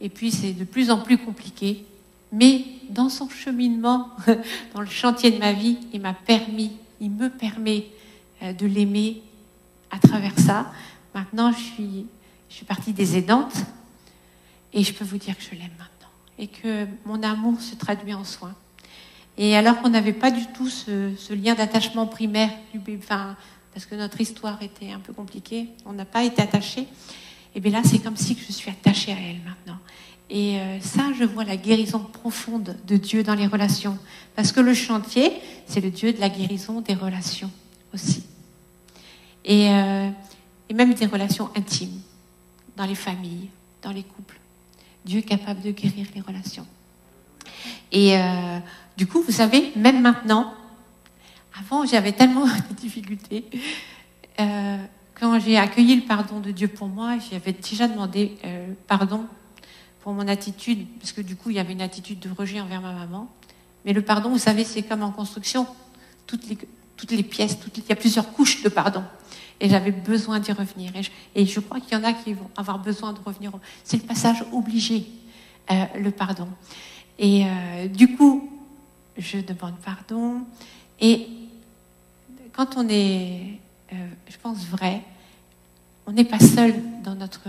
et 0.00 0.08
puis 0.08 0.30
c'est 0.30 0.52
de 0.52 0.64
plus 0.64 0.90
en 0.90 0.98
plus 0.98 1.18
compliqué. 1.18 1.84
Mais 2.32 2.64
dans 2.90 3.08
son 3.08 3.28
cheminement, 3.28 4.08
dans 4.74 4.80
le 4.80 4.88
chantier 4.88 5.30
de 5.30 5.38
ma 5.38 5.52
vie, 5.52 5.78
il 5.92 6.00
m'a 6.00 6.14
permis, 6.14 6.72
il 7.00 7.10
me 7.10 7.28
permet 7.28 7.86
euh, 8.42 8.52
de 8.52 8.66
l'aimer 8.66 9.22
à 9.90 9.98
travers 9.98 10.38
ça. 10.38 10.72
Maintenant, 11.14 11.52
je 11.52 11.58
suis, 11.58 12.06
partie 12.66 12.92
des 12.92 13.16
aidantes, 13.16 13.54
et 14.72 14.84
je 14.84 14.92
peux 14.92 15.04
vous 15.04 15.18
dire 15.18 15.36
que 15.36 15.42
je 15.42 15.50
l'aime 15.50 15.70
maintenant, 15.78 16.10
et 16.38 16.46
que 16.46 16.86
mon 17.04 17.22
amour 17.22 17.60
se 17.60 17.74
traduit 17.74 18.14
en 18.14 18.24
soins. 18.24 18.54
Et 19.36 19.56
alors 19.56 19.80
qu'on 19.80 19.88
n'avait 19.88 20.12
pas 20.12 20.30
du 20.30 20.46
tout 20.46 20.68
ce, 20.68 21.32
lien 21.32 21.54
d'attachement 21.54 22.06
primaire 22.06 22.50
du 22.72 22.78
bébé, 22.78 23.00
enfin, 23.02 23.36
parce 23.72 23.86
que 23.86 23.94
notre 23.94 24.20
histoire 24.20 24.62
était 24.62 24.90
un 24.90 24.98
peu 24.98 25.12
compliquée, 25.12 25.68
on 25.86 25.92
n'a 25.92 26.04
pas 26.04 26.24
été 26.24 26.42
attachés. 26.42 26.86
Et 27.54 27.60
bien 27.60 27.72
là, 27.72 27.80
c'est 27.84 27.98
comme 27.98 28.16
si 28.16 28.36
je 28.46 28.52
suis 28.52 28.70
attachée 28.70 29.12
à 29.12 29.16
elle 29.16 29.40
maintenant. 29.44 29.78
Et 30.28 30.60
euh, 30.60 30.80
ça, 30.80 31.08
je 31.18 31.24
vois 31.24 31.44
la 31.44 31.56
guérison 31.56 31.98
profonde 31.98 32.76
de 32.86 32.96
Dieu 32.96 33.24
dans 33.24 33.34
les 33.34 33.48
relations. 33.48 33.98
Parce 34.36 34.52
que 34.52 34.60
le 34.60 34.74
chantier, 34.74 35.32
c'est 35.66 35.80
le 35.80 35.90
Dieu 35.90 36.12
de 36.12 36.20
la 36.20 36.28
guérison 36.28 36.80
des 36.80 36.94
relations 36.94 37.50
aussi. 37.92 38.22
Et, 39.44 39.70
euh, 39.70 40.10
et 40.70 40.74
même 40.74 40.94
des 40.94 41.06
relations 41.06 41.50
intimes, 41.56 42.00
dans 42.76 42.86
les 42.86 42.94
familles, 42.94 43.50
dans 43.82 43.90
les 43.90 44.04
couples. 44.04 44.38
Dieu 45.04 45.18
est 45.18 45.22
capable 45.22 45.60
de 45.62 45.72
guérir 45.72 46.06
les 46.14 46.20
relations. 46.20 46.66
Et 47.90 48.16
euh, 48.16 48.58
du 48.96 49.06
coup, 49.08 49.20
vous 49.20 49.32
savez, 49.32 49.72
même 49.74 50.00
maintenant, 50.00 50.54
avant 51.58 51.84
j'avais 51.84 52.12
tellement 52.12 52.44
de 52.70 52.74
difficultés, 52.74 53.44
euh, 54.38 54.76
quand 55.18 55.40
j'ai 55.40 55.58
accueilli 55.58 55.96
le 55.96 56.02
pardon 56.02 56.38
de 56.38 56.52
Dieu 56.52 56.68
pour 56.68 56.86
moi, 56.86 57.18
j'avais 57.30 57.52
déjà 57.52 57.88
demandé 57.88 58.38
euh, 58.44 58.72
pardon 58.86 59.26
pour 60.02 60.12
mon 60.12 60.28
attitude, 60.28 60.86
parce 61.00 61.10
que 61.10 61.20
du 61.20 61.34
coup, 61.34 61.50
il 61.50 61.56
y 61.56 61.58
avait 61.58 61.72
une 61.72 61.82
attitude 61.82 62.20
de 62.20 62.30
rejet 62.30 62.60
envers 62.60 62.80
ma 62.80 62.92
maman. 62.92 63.28
Mais 63.84 63.92
le 63.92 64.02
pardon, 64.02 64.30
vous 64.30 64.38
savez, 64.38 64.62
c'est 64.62 64.82
comme 64.82 65.02
en 65.02 65.10
construction, 65.10 65.66
toutes 66.28 66.48
les, 66.48 66.56
toutes 66.96 67.10
les 67.10 67.24
pièces, 67.24 67.58
il 67.76 67.82
y 67.88 67.92
a 67.92 67.96
plusieurs 67.96 68.32
couches 68.32 68.62
de 68.62 68.68
pardon. 68.68 69.02
Et 69.60 69.68
j'avais 69.68 69.92
besoin 69.92 70.40
d'y 70.40 70.52
revenir. 70.52 70.92
Et 71.34 71.46
je, 71.46 71.60
crois 71.60 71.80
qu'il 71.80 71.92
y 71.92 72.00
en 72.00 72.04
a 72.04 72.12
qui 72.12 72.32
vont 72.32 72.50
avoir 72.56 72.78
besoin 72.78 73.12
de 73.12 73.18
revenir. 73.24 73.52
C'est 73.84 73.98
le 73.98 74.06
passage 74.06 74.42
obligé, 74.52 75.06
le 75.68 76.10
pardon. 76.10 76.48
Et 77.18 77.44
euh, 77.44 77.86
du 77.88 78.16
coup, 78.16 78.50
je 79.18 79.38
demande 79.38 79.74
pardon. 79.84 80.42
Et 80.98 81.28
quand 82.52 82.76
on 82.76 82.88
est, 82.88 83.58
euh, 83.92 83.96
je 84.28 84.36
pense, 84.42 84.64
vrai, 84.64 85.02
on 86.06 86.12
n'est 86.12 86.24
pas 86.24 86.40
seul 86.40 86.74
dans 87.04 87.14
notre 87.14 87.48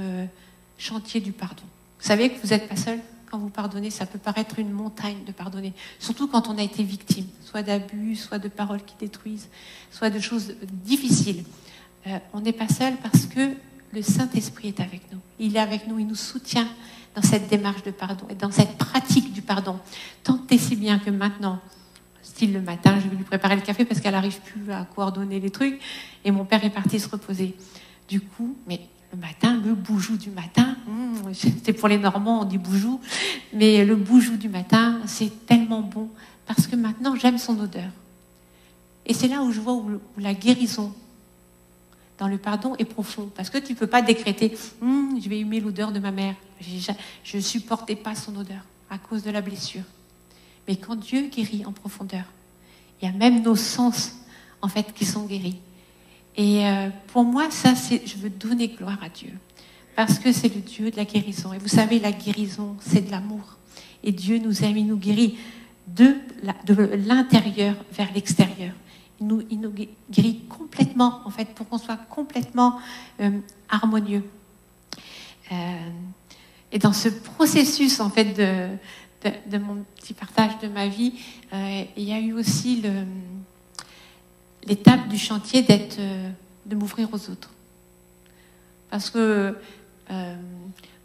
chantier 0.78 1.22
du 1.22 1.32
pardon. 1.32 1.64
Vous 2.00 2.08
savez 2.08 2.30
que 2.30 2.42
vous 2.42 2.50
n'êtes 2.50 2.68
pas 2.68 2.76
seul 2.76 3.00
quand 3.30 3.38
vous 3.38 3.50
pardonnez, 3.50 3.92
ça 3.92 4.06
peut 4.06 4.20
paraître 4.20 4.60
une 4.60 4.72
montagne 4.72 5.24
de 5.26 5.32
pardonner, 5.32 5.72
surtout 6.00 6.28
quand 6.28 6.50
on 6.50 6.58
a 6.58 6.64
été 6.64 6.84
victime, 6.84 7.28
soit 7.46 7.64
d'abus, 7.64 8.18
soit 8.18 8.40
de 8.40 8.50
paroles 8.50 8.84
qui 8.84 8.96
détruisent, 9.00 9.48
soit 9.90 10.10
de 10.10 10.20
choses 10.20 10.54
difficiles. 10.62 11.46
Euh, 12.08 12.18
on 12.34 12.42
n'est 12.42 12.54
pas 12.54 12.68
seul 12.68 12.96
parce 12.98 13.26
que 13.26 13.54
le 13.94 14.02
Saint-Esprit 14.02 14.70
est 14.70 14.80
avec 14.80 15.02
nous. 15.12 15.20
Il 15.40 15.56
est 15.56 15.60
avec 15.60 15.88
nous, 15.88 16.00
il 16.00 16.08
nous 16.08 16.16
soutient 16.16 16.68
dans 17.16 17.22
cette 17.22 17.50
démarche 17.50 17.84
de 17.84 17.92
pardon 17.92 18.26
et 18.30 18.36
dans 18.36 18.52
cette 18.52 18.78
pratique 18.78 19.34
du 19.34 19.42
pardon. 19.42 19.80
Tant 20.24 20.40
et 20.50 20.58
si 20.58 20.76
bien 20.76 21.00
que 21.00 21.10
maintenant, 21.10 21.60
style 22.22 22.54
le 22.54 22.62
matin, 22.62 23.00
je 23.04 23.10
vais 23.10 23.16
lui 23.16 23.24
préparer 23.24 23.56
le 23.56 23.62
café 23.62 23.86
parce 23.86 24.00
qu'elle 24.00 24.14
n'arrive 24.14 24.40
plus 24.42 24.72
à 24.72 24.86
coordonner 24.86 25.40
les 25.40 25.50
trucs 25.50 25.80
et 26.24 26.32
mon 26.32 26.46
père 26.46 26.64
est 26.64 26.70
parti 26.70 27.00
se 27.00 27.10
reposer. 27.10 27.56
Du 28.08 28.22
coup, 28.22 28.56
mais 28.68 28.80
le 29.12 29.20
matin, 29.20 29.60
le 29.64 29.74
boujou 29.74 30.18
du 30.18 30.30
matin, 30.30 30.76
hmm, 30.88 31.34
c'est 31.34 31.74
pour 31.74 31.90
les 31.90 31.98
Normands, 31.98 32.42
on 32.42 32.46
dit 32.46 32.58
boujou, 32.58 33.02
mais 33.54 33.84
le 33.86 33.96
boujou 33.96 34.38
du 34.38 34.50
matin, 34.50 35.00
c'est 35.06 35.46
tellement 35.46 35.82
bon 35.82 36.10
parce 36.48 36.68
que 36.68 36.76
maintenant 36.76 37.16
j'aime 37.16 37.38
son 37.38 37.60
odeur. 37.60 37.90
Et 39.06 39.14
c'est 39.14 39.28
là 39.28 39.42
où 39.42 39.52
je 39.52 39.60
vois 39.60 39.74
où 39.74 40.00
la 40.18 40.34
guérison 40.34 40.94
dans 42.22 42.28
le 42.28 42.38
pardon 42.38 42.76
est 42.78 42.86
profond. 42.86 43.32
Parce 43.36 43.50
que 43.50 43.58
tu 43.58 43.74
ne 43.74 43.78
peux 43.78 43.88
pas 43.88 44.04
décréter 44.04 44.56
hum, 44.80 45.20
je 45.20 45.28
vais 45.28 45.40
humer 45.40 45.60
l'odeur 45.60 45.92
de 45.92 45.98
ma 45.98 46.12
mère. 46.12 46.36
Je 46.62 47.38
ne 47.38 47.42
supportais 47.42 47.96
pas 47.96 48.14
son 48.14 48.36
odeur 48.36 48.62
à 48.92 49.00
cause 49.00 49.24
de 49.24 49.32
la 49.32 49.42
blessure. 49.42 49.82
Mais 50.68 50.76
quand 50.76 50.96
Dieu 50.96 51.30
guérit 51.36 51.66
en 51.66 51.72
profondeur, 51.72 52.26
il 53.02 53.10
y 53.10 53.12
a 53.12 53.12
même 53.12 53.42
nos 53.42 53.56
sens 53.56 54.20
en 54.62 54.68
fait 54.68 54.94
qui 54.94 55.04
sont 55.04 55.26
guéris. 55.26 55.58
Et 56.38 56.68
euh, 56.68 56.90
pour 57.08 57.24
moi, 57.24 57.50
ça, 57.50 57.74
c'est, 57.74 58.04
je 58.06 58.18
veux 58.18 58.30
donner 58.30 58.68
gloire 58.68 59.00
à 59.02 59.10
Dieu. 59.10 59.32
Parce 59.96 60.20
que 60.20 60.32
c'est 60.32 60.54
le 60.54 60.62
Dieu 60.62 60.92
de 60.92 60.98
la 60.98 61.06
guérison. 61.06 61.54
Et 61.54 61.58
vous 61.58 61.68
savez, 61.68 61.98
la 61.98 62.12
guérison, 62.12 62.78
c'est 62.82 63.08
de 63.08 63.10
l'amour. 63.10 63.58
Et 64.04 64.12
Dieu 64.12 64.38
nous 64.38 64.64
aime, 64.64 64.78
il 64.78 64.86
nous 64.86 64.98
guérit 64.98 65.40
de 65.88 66.18
l'intérieur 66.44 67.76
vers 67.92 68.14
l'extérieur 68.14 68.74
il 69.22 69.60
nous 69.60 69.74
guérit 70.10 70.42
complètement, 70.50 71.22
en 71.26 71.30
fait, 71.30 71.46
pour 71.54 71.70
qu'on 71.70 71.78
soit 71.78 72.00
complètement 72.10 72.80
euh, 73.20 73.40
harmonieux. 73.70 74.24
Euh, 75.52 75.90
et 76.72 76.80
dans 76.80 76.94
ce 76.94 77.10
processus, 77.10 78.00
en 78.00 78.10
fait, 78.10 78.34
de, 78.34 78.70
de, 79.50 79.58
mon 79.58 79.84
petit 79.98 80.14
partage 80.14 80.58
de 80.60 80.68
ma 80.68 80.88
vie, 80.88 81.14
euh, 81.54 81.84
il 81.96 82.04
y 82.04 82.14
a 82.14 82.20
eu 82.20 82.34
aussi 82.34 82.84
l'étape 84.64 85.08
du 85.08 85.18
chantier 85.18 85.62
d'être, 85.62 86.00
de 86.66 86.76
m'ouvrir 86.76 87.10
aux 87.14 87.30
autres. 87.30 87.52
Parce 88.90 89.10
que 89.10 89.56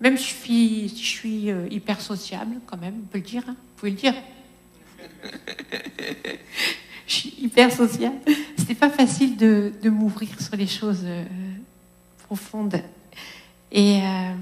même 0.00 0.16
je 0.16 0.22
suis, 0.22 0.88
je 0.88 0.94
suis 0.94 1.48
hyper 1.70 2.00
sociable, 2.00 2.57
quand 2.66 2.76
même, 2.76 3.02
on 3.05 3.07
peut 3.07 3.18
le 3.18 3.24
dire, 3.24 3.42
hein, 3.46 3.57
vous 3.59 3.76
pouvez 3.76 3.90
le 3.90 3.96
dire. 3.96 4.14
je 7.07 7.12
suis 7.12 7.35
hyper 7.40 7.73
sociale. 7.73 8.12
C'était 8.57 8.75
pas 8.75 8.90
facile 8.90 9.37
de, 9.37 9.73
m'ouvrir 9.85 10.40
sur 10.40 10.57
les 10.57 10.66
choses 10.66 11.03
euh, 11.05 11.25
profondes. 12.25 12.81
Et 13.71 14.01
euh, 14.03 14.33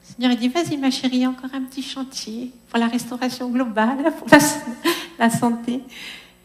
le 0.00 0.14
Seigneur 0.14 0.32
a 0.32 0.36
dit 0.36 0.48
Vas-y, 0.48 0.76
ma 0.78 0.90
chérie, 0.90 1.26
encore 1.26 1.50
un 1.52 1.62
petit 1.62 1.82
chantier 1.82 2.50
pour 2.70 2.78
la 2.78 2.86
restauration 2.88 3.50
globale, 3.50 4.12
pour 4.18 4.28
la, 5.18 5.30
santé. 5.30 5.80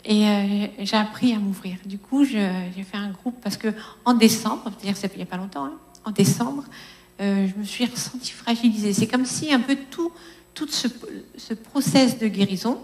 Et 0.03 0.27
euh, 0.27 0.67
j'ai 0.79 0.97
appris 0.97 1.33
à 1.33 1.39
m'ouvrir. 1.39 1.77
Du 1.85 1.97
coup, 1.97 2.23
j'ai 2.25 2.83
fait 2.83 2.97
un 2.97 3.11
groupe 3.11 3.35
parce 3.41 3.57
que 3.57 3.69
en 4.05 4.13
décembre, 4.13 4.71
c'est-à-dire 4.79 5.09
il 5.13 5.17
n'y 5.17 5.23
a 5.23 5.25
pas 5.25 5.37
longtemps, 5.37 5.65
hein, 5.65 5.77
en 6.05 6.11
décembre, 6.11 6.63
je 7.19 7.57
me 7.57 7.63
suis 7.63 7.85
ressentie 7.85 8.31
fragilisée. 8.31 8.93
C'est 8.93 9.07
comme 9.07 9.25
si 9.25 9.51
un 9.51 9.59
peu 9.59 9.75
tout, 9.89 10.11
tout 10.53 10.67
ce, 10.67 10.87
ce 11.35 11.53
process 11.55 12.19
de 12.19 12.27
guérison, 12.27 12.79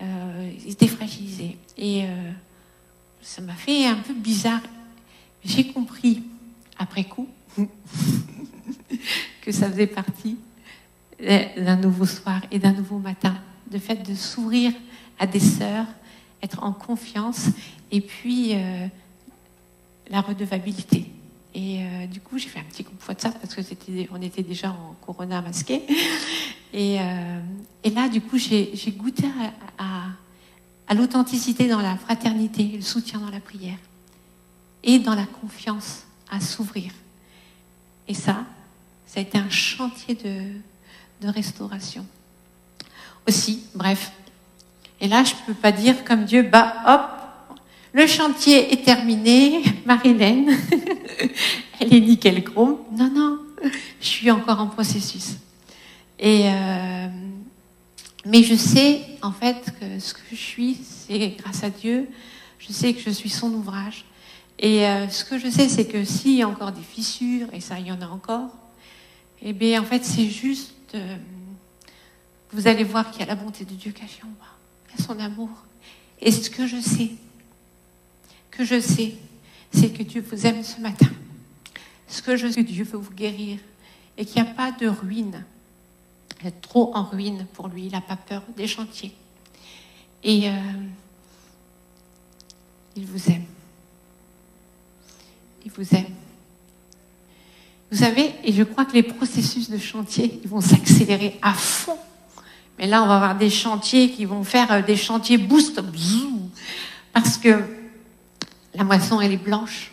euh, 0.00 0.52
il 0.64 0.72
était 0.72 0.88
fragilisé. 0.88 1.56
Et 1.76 2.04
euh, 2.04 2.30
ça 3.20 3.42
m'a 3.42 3.54
fait 3.54 3.86
un 3.86 3.96
peu 3.96 4.14
bizarre. 4.14 4.62
J'ai 5.44 5.68
compris, 5.68 6.22
après 6.78 7.04
coup, 7.04 7.28
que 9.42 9.52
ça 9.52 9.70
faisait 9.70 9.86
partie 9.86 10.36
d'un 11.20 11.76
nouveau 11.76 12.06
soir 12.06 12.40
et 12.50 12.58
d'un 12.58 12.72
nouveau 12.72 12.98
matin. 12.98 13.36
Le 13.72 13.78
fait 13.78 14.08
de 14.08 14.14
s'ouvrir 14.14 14.72
à 15.18 15.26
des 15.26 15.40
sœurs, 15.40 15.86
être 16.42 16.62
en 16.62 16.72
confiance, 16.72 17.48
et 17.90 18.00
puis 18.00 18.54
euh, 18.54 18.86
la 20.10 20.20
redevabilité. 20.20 21.06
Et 21.54 21.82
euh, 21.82 22.06
du 22.06 22.20
coup, 22.20 22.38
j'ai 22.38 22.48
fait 22.48 22.60
un 22.60 22.64
petit 22.64 22.84
coup 22.84 22.92
de 22.94 23.08
WhatsApp 23.08 23.38
parce 23.40 23.54
que 23.54 23.62
c'était, 23.62 24.08
on 24.12 24.22
était 24.22 24.42
déjà 24.42 24.70
en 24.70 24.94
corona 25.04 25.42
masqué. 25.42 25.82
Et, 26.72 27.00
euh, 27.00 27.40
et 27.84 27.90
là, 27.90 28.08
du 28.08 28.20
coup, 28.20 28.38
j'ai, 28.38 28.72
goûté 28.96 29.24
à, 29.78 30.94
l'authenticité 30.94 31.68
dans 31.68 31.80
la 31.80 31.96
fraternité, 31.96 32.64
le 32.74 32.82
soutien 32.82 33.20
dans 33.20 33.30
la 33.30 33.40
prière 33.40 33.78
et 34.82 34.98
dans 34.98 35.14
la 35.14 35.26
confiance 35.26 36.04
à 36.30 36.40
s'ouvrir. 36.40 36.92
Et 38.06 38.14
ça, 38.14 38.44
ça 39.06 39.20
a 39.20 39.22
été 39.22 39.38
un 39.38 39.50
chantier 39.50 40.14
de, 40.14 41.26
de 41.26 41.32
restauration. 41.32 42.06
Aussi, 43.26 43.64
bref. 43.74 44.12
Et 45.00 45.08
là, 45.08 45.24
je 45.24 45.34
ne 45.34 45.40
peux 45.46 45.54
pas 45.54 45.72
dire 45.72 46.04
comme 46.04 46.24
Dieu, 46.24 46.42
bah 46.42 46.74
hop, 46.86 47.56
le 47.92 48.06
chantier 48.06 48.72
est 48.72 48.84
terminé, 48.84 49.62
Marilène, 49.86 50.56
elle 51.80 51.94
est 51.94 52.00
nickel 52.00 52.44
chrome. 52.44 52.78
Non, 52.96 53.10
non, 53.10 53.38
je 54.00 54.06
suis 54.06 54.30
encore 54.30 54.60
en 54.60 54.66
processus. 54.66 55.36
Et 56.18 56.48
euh, 56.48 57.08
mais 58.24 58.42
je 58.42 58.54
sais 58.54 59.02
en 59.22 59.32
fait 59.32 59.72
que 59.80 59.98
ce 60.00 60.14
que 60.14 60.20
je 60.30 60.36
suis, 60.36 60.74
c'est 60.82 61.36
grâce 61.38 61.62
à 61.64 61.70
Dieu. 61.70 62.08
Je 62.58 62.72
sais 62.72 62.92
que 62.92 63.00
je 63.00 63.10
suis 63.10 63.30
son 63.30 63.52
ouvrage. 63.52 64.04
Et 64.58 64.86
euh, 64.86 65.08
ce 65.08 65.24
que 65.24 65.38
je 65.38 65.48
sais, 65.48 65.68
c'est 65.68 65.86
que 65.86 66.04
s'il 66.04 66.34
y 66.34 66.42
a 66.42 66.48
encore 66.48 66.72
des 66.72 66.82
fissures, 66.82 67.46
et 67.52 67.60
ça, 67.60 67.78
il 67.78 67.86
y 67.86 67.92
en 67.92 68.00
a 68.02 68.06
encore, 68.08 68.50
Eh 69.40 69.52
bien, 69.52 69.80
en 69.80 69.84
fait, 69.84 70.04
c'est 70.04 70.28
juste. 70.28 70.74
euh, 70.94 71.16
vous 72.50 72.66
allez 72.66 72.82
voir 72.82 73.10
qu'il 73.10 73.20
y 73.20 73.22
a 73.24 73.26
la 73.26 73.34
bonté 73.34 73.64
de 73.64 73.74
Dieu 73.74 73.92
cachée 73.92 74.22
en 74.24 74.26
moi. 74.26 74.46
Son 74.98 75.20
amour. 75.20 75.50
Et 76.20 76.32
ce 76.32 76.50
que 76.50 76.66
je 76.66 76.80
sais, 76.80 77.10
que 78.50 78.64
je 78.64 78.80
sais, 78.80 79.14
c'est 79.72 79.90
que 79.90 80.02
Dieu 80.02 80.24
vous 80.28 80.46
aime 80.46 80.64
ce 80.64 80.80
matin. 80.80 81.10
Ce 82.08 82.20
que 82.22 82.36
je 82.36 82.48
sais, 82.48 82.64
que 82.64 82.70
Dieu 82.70 82.84
veut 82.84 82.98
vous 82.98 83.14
guérir. 83.14 83.58
Et 84.16 84.24
qu'il 84.24 84.42
n'y 84.42 84.48
a 84.48 84.52
pas 84.52 84.72
de 84.72 84.88
ruine. 84.88 85.44
Est 86.44 86.60
trop 86.60 86.94
en 86.94 87.02
ruine 87.02 87.46
pour 87.54 87.68
lui. 87.68 87.86
Il 87.86 87.92
n'a 87.92 88.00
pas 88.00 88.16
peur 88.16 88.42
des 88.56 88.68
chantiers. 88.68 89.12
Et 90.22 90.48
euh, 90.48 90.52
il 92.96 93.06
vous 93.06 93.30
aime. 93.30 93.44
Il 95.64 95.72
vous 95.72 95.94
aime. 95.94 96.14
Vous 97.90 97.98
savez, 97.98 98.34
et 98.44 98.52
je 98.52 98.62
crois 98.62 98.84
que 98.84 98.92
les 98.92 99.02
processus 99.02 99.70
de 99.70 99.78
chantier, 99.78 100.40
ils 100.44 100.48
vont 100.48 100.60
s'accélérer 100.60 101.38
à 101.42 101.54
fond. 101.54 101.98
Mais 102.78 102.86
là, 102.86 103.02
on 103.02 103.06
va 103.06 103.16
avoir 103.16 103.36
des 103.36 103.50
chantiers 103.50 104.10
qui 104.10 104.24
vont 104.24 104.44
faire 104.44 104.70
euh, 104.70 104.82
des 104.82 104.96
chantiers 104.96 105.38
boost, 105.38 105.80
parce 107.12 107.36
que 107.38 107.64
la 108.74 108.84
moisson, 108.84 109.20
elle 109.20 109.32
est 109.32 109.36
blanche. 109.36 109.90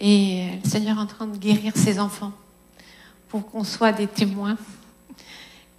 Et 0.00 0.42
euh, 0.42 0.56
le 0.62 0.68
Seigneur 0.68 0.98
est 0.98 1.00
en 1.00 1.06
train 1.06 1.26
de 1.26 1.38
guérir 1.38 1.72
ses 1.76 1.98
enfants 1.98 2.32
pour 3.28 3.48
qu'on 3.48 3.64
soit 3.64 3.92
des 3.92 4.08
témoins 4.08 4.58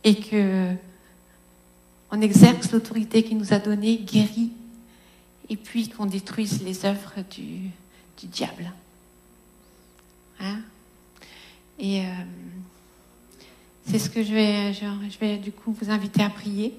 et 0.04 0.16
que 0.16 0.74
on 2.12 2.22
exerce 2.22 2.72
l'autorité 2.72 3.24
qu'il 3.24 3.38
nous 3.38 3.54
a 3.54 3.60
donnée, 3.60 3.98
guérie, 3.98 4.52
et 5.50 5.58
puis 5.58 5.90
qu'on 5.90 6.06
détruise 6.06 6.62
les 6.64 6.86
œuvres 6.86 7.16
du, 7.32 7.72
diable. 8.28 8.72
Hein? 10.40 10.60
Et 11.80 12.02
euh, 12.02 12.06
c'est 13.88 14.00
ce 14.00 14.10
que 14.10 14.24
je 14.24 14.34
vais, 14.34 14.74
je, 14.74 14.86
je 15.10 15.18
vais 15.18 15.38
du 15.38 15.52
coup 15.52 15.74
vous 15.74 15.90
inviter 15.90 16.24
à 16.24 16.30
prier. 16.30 16.74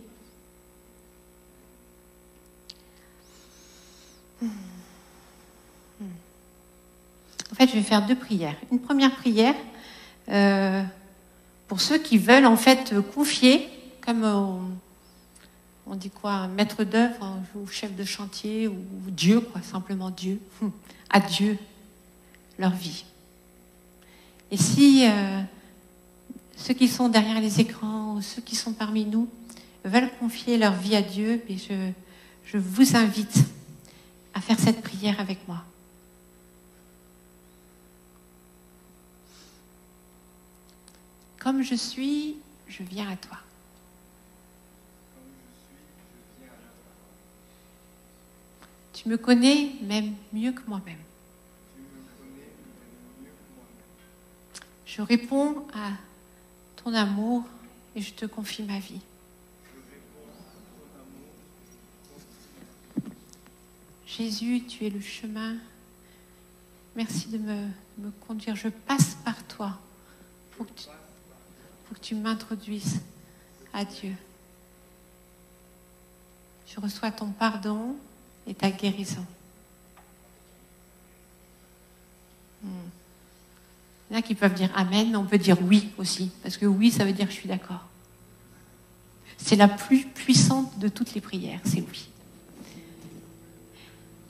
En 7.55 7.57
fait, 7.57 7.69
je 7.69 7.75
vais 7.75 7.83
faire 7.83 8.07
deux 8.07 8.17
prières. 8.17 8.57
Une 8.73 8.81
première 8.81 9.15
prière 9.15 9.55
euh, 10.29 10.83
pour 11.75 11.81
ceux 11.81 11.99
qui 11.99 12.19
veulent 12.19 12.47
en 12.47 12.57
fait 12.57 12.95
confier, 13.17 13.69
comme 14.01 14.23
on, 14.23 14.61
on 15.89 15.97
dit 15.97 16.09
quoi, 16.09 16.47
maître 16.47 16.85
d'œuvre 16.85 17.37
ou 17.57 17.67
chef 17.67 17.97
de 17.97 18.05
chantier 18.05 18.69
ou 18.69 18.77
Dieu, 19.09 19.41
quoi, 19.41 19.61
simplement 19.61 20.11
Dieu, 20.11 20.39
à 21.11 21.19
Dieu 21.19 21.59
leur 22.61 22.71
vie. 22.71 23.05
Et 24.53 24.57
si 24.57 25.05
euh, 25.05 25.41
ceux 26.57 26.75
qui 26.75 26.87
sont 26.87 27.09
derrière 27.09 27.41
les 27.41 27.59
écrans 27.61 28.15
ou 28.15 28.23
ceux 28.23 28.41
qui 28.41 28.55
sont 28.55 28.73
parmi 28.73 29.05
nous 29.05 29.29
veulent 29.85 30.13
confier 30.21 30.59
leur 30.59 30.75
vie 30.75 30.95
à 30.95 31.03
Dieu, 31.03 31.43
je, 31.49 31.91
je 32.45 32.57
vous 32.57 32.95
invite 32.95 33.39
à 34.33 34.41
faire 34.41 34.61
cette 34.61 34.81
prière 34.81 35.19
avec 35.19 35.39
moi. 35.49 35.65
Comme 41.45 41.63
je 41.63 41.75
suis, 41.75 42.37
je 42.67 42.83
viens 42.83 43.11
à 43.11 43.17
toi. 43.17 43.37
Tu 48.95 49.11
me 49.11 49.19
connais 49.19 49.73
même 49.83 50.15
mieux 50.33 50.53
que 50.53 50.63
moi-même. 50.67 50.97
Je 54.87 55.03
réponds 55.03 55.67
à 55.75 55.91
ton 56.83 56.95
amour 56.95 57.45
et 57.95 58.01
je 58.01 58.15
te 58.15 58.25
confie 58.25 58.63
ma 58.63 58.79
vie. 58.79 59.03
Jésus, 64.07 64.63
tu 64.67 64.87
es 64.87 64.91
le 64.91 65.01
chemin. 65.03 65.57
Merci 66.97 67.29
de 67.29 67.37
me, 67.37 68.11
conduire. 68.27 68.57
Je 68.57 68.69
passe 68.69 69.17
par 69.27 69.47
toi 69.47 69.79
pour 70.53 70.65
que 70.65 70.73
tu, 70.73 70.89
que 71.95 72.01
tu 72.01 72.15
m'introduises 72.15 73.01
à 73.73 73.85
Dieu. 73.85 74.13
Je 76.67 76.81
reçois 76.81 77.11
ton 77.11 77.29
pardon 77.29 77.97
et 78.47 78.55
ta 78.55 78.71
guérison. 78.71 79.25
Hmm. 82.63 82.69
Il 84.11 84.15
y 84.15 84.17
en 84.17 84.19
a 84.19 84.23
qui 84.23 84.35
peuvent 84.35 84.55
dire 84.55 84.71
Amen, 84.75 85.17
on 85.17 85.25
peut 85.25 85.39
dire 85.39 85.57
oui 85.63 85.89
aussi, 85.99 86.31
parce 86.43 86.57
que 86.57 86.67
oui, 86.67 86.91
ça 86.91 87.05
veut 87.05 87.13
dire 87.13 87.27
je 87.29 87.35
suis 87.35 87.49
d'accord. 87.49 87.87
C'est 89.37 89.57
la 89.57 89.69
plus 89.69 90.05
puissante 90.05 90.79
de 90.79 90.89
toutes 90.89 91.15
les 91.15 91.21
prières, 91.21 91.61
c'est 91.65 91.81
oui. 91.81 92.09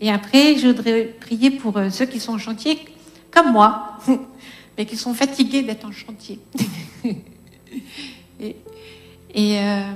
Et 0.01 0.11
après, 0.11 0.59
je 0.59 0.69
voudrais 0.69 1.05
prier 1.05 1.51
pour 1.51 1.77
euh, 1.77 1.89
ceux 1.89 2.07
qui 2.07 2.21
sont 2.21 2.33
en 2.33 2.39
chantier, 2.39 2.85
comme 3.31 3.53
moi, 3.53 3.99
mais 4.77 4.87
qui 4.87 4.97
sont 4.97 5.15
fatigués 5.15 5.63
d'être 5.63 5.85
en 5.85 5.93
chantier. 5.93 6.41
et 8.41 9.59
euh, 9.59 9.93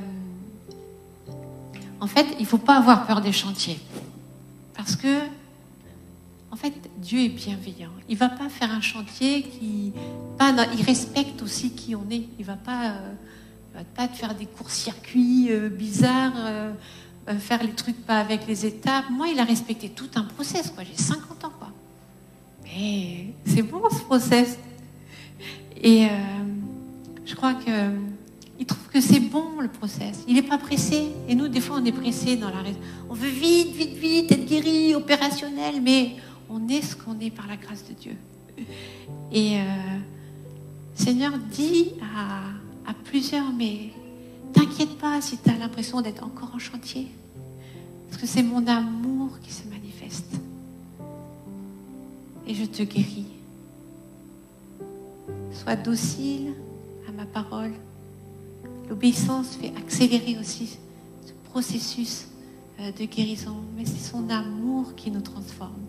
en 2.01 2.07
fait, 2.07 2.27
il 2.39 2.43
ne 2.43 2.47
faut 2.47 2.59
pas 2.59 2.77
avoir 2.77 3.07
peur 3.07 3.21
des 3.21 3.33
chantiers. 3.33 3.79
Parce 4.75 4.97
que, 4.97 5.21
en 6.51 6.57
fait, 6.57 6.75
Dieu 6.99 7.21
est 7.21 7.29
bienveillant. 7.29 7.91
Il 8.09 8.15
ne 8.15 8.19
va 8.19 8.29
pas 8.29 8.49
faire 8.49 8.71
un 8.73 8.81
chantier 8.81 9.43
qui. 9.43 9.93
Pas, 10.39 10.55
il 10.77 10.85
respecte 10.85 11.43
aussi 11.43 11.71
qui 11.71 11.95
on 11.95 12.05
est. 12.11 12.27
Il 12.39 12.41
ne 12.41 12.45
va 12.45 12.57
pas, 12.57 12.91
euh, 12.91 13.83
pas 13.95 14.09
faire 14.09 14.35
des 14.35 14.47
courts-circuits 14.47 15.49
euh, 15.51 15.69
bizarres, 15.69 16.73
faire 17.39 17.63
les 17.63 17.73
trucs 17.73 18.07
pas 18.07 18.19
avec 18.19 18.47
les 18.47 18.65
étapes. 18.65 19.05
Moi, 19.11 19.29
il 19.29 19.39
a 19.39 19.45
respecté 19.45 19.91
tout 19.91 20.09
un 20.15 20.23
process. 20.23 20.73
J'ai 20.79 21.03
50 21.03 21.45
ans. 21.45 21.53
Quoi. 21.59 21.69
Mais 22.65 23.35
c'est 23.45 23.63
bon 23.63 23.83
ce 23.91 24.01
process. 24.01 24.59
Et 25.83 26.09
je 27.29 27.35
crois 27.35 27.55
que 27.55 27.93
il 28.59 28.67
trouve 28.67 28.89
que 28.89 29.01
c'est 29.01 29.21
bon 29.21 29.61
le 29.61 29.69
process. 29.69 30.25
Il 30.27 30.35
n'est 30.35 30.43
pas 30.43 30.59
pressé. 30.59 31.13
Et 31.29 31.35
nous, 31.37 31.47
des 31.47 31.61
fois, 31.61 31.79
on 31.81 31.85
est 31.85 31.93
pressé 31.93 32.37
dans 32.37 32.49
la 32.49 32.61
raison. 32.61 32.79
On 33.09 33.15
veut 33.15 33.29
vite, 33.29 33.73
vite, 33.73 33.95
vite 33.95 34.33
être 34.33 34.47
guéri, 34.47 34.97
opérationnel, 34.97 35.81
mais 35.81 36.17
on 36.51 36.67
est 36.69 36.83
ce 36.83 36.97
qu'on 36.97 37.21
est 37.21 37.31
par 37.31 37.47
la 37.47 37.57
grâce 37.57 37.85
de 37.89 37.95
Dieu. 37.95 38.17
Et 39.31 39.59
euh, 39.59 39.63
Seigneur 40.95 41.35
dit 41.53 41.93
à, 42.03 42.91
à 42.91 42.95
plusieurs, 43.05 43.53
mais 43.53 43.91
t'inquiète 44.53 44.99
pas 44.99 45.21
si 45.21 45.39
tu 45.39 45.51
as 45.51 45.57
l'impression 45.57 46.01
d'être 46.01 46.25
encore 46.25 46.51
en 46.53 46.59
chantier. 46.59 47.07
Parce 48.09 48.21
que 48.21 48.27
c'est 48.27 48.43
mon 48.43 48.67
amour 48.67 49.39
qui 49.41 49.53
se 49.53 49.69
manifeste. 49.69 50.35
Et 52.45 52.55
je 52.55 52.65
te 52.65 52.83
guéris. 52.83 53.27
Sois 55.53 55.77
docile 55.77 56.55
ma 57.19 57.27
parole. 57.27 57.73
L'obéissance 58.89 59.57
fait 59.57 59.73
accélérer 59.77 60.39
aussi 60.39 60.79
ce 61.27 61.33
processus 61.51 62.29
euh, 62.79 62.93
de 62.93 63.05
guérison, 63.07 63.57
mais 63.77 63.85
c'est 63.85 63.99
son 63.99 64.31
amour 64.31 64.95
qui 64.95 65.11
nous 65.11 65.21
transforme. 65.21 65.83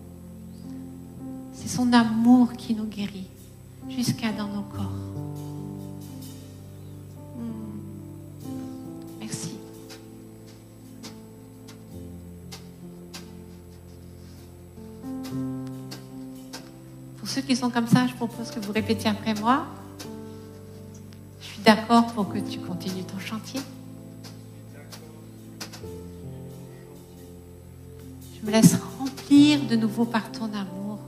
C'est 1.52 1.68
son 1.68 1.92
amour 1.92 2.52
qui 2.54 2.74
nous 2.74 2.86
guérit 2.86 3.28
jusqu'à 3.88 4.32
dans 4.32 4.48
nos 4.48 4.62
corps. 4.62 4.90
Hmm. 7.36 7.78
Merci. 9.20 9.52
Pour 17.18 17.28
ceux 17.28 17.42
qui 17.42 17.54
sont 17.54 17.70
comme 17.70 17.86
ça, 17.86 18.08
je 18.08 18.14
propose 18.14 18.50
que 18.50 18.58
vous 18.58 18.72
répétiez 18.72 19.10
après 19.10 19.34
moi. 19.34 19.68
D'accord 21.70 22.06
pour 22.14 22.28
que 22.28 22.38
tu 22.38 22.58
continues 22.58 23.04
ton 23.04 23.20
chantier. 23.20 23.60
Je 28.34 28.44
me 28.44 28.50
laisse 28.50 28.74
remplir 28.98 29.60
de 29.68 29.76
nouveau 29.76 30.04
par 30.04 30.32
ton 30.32 30.46
amour. 30.46 30.98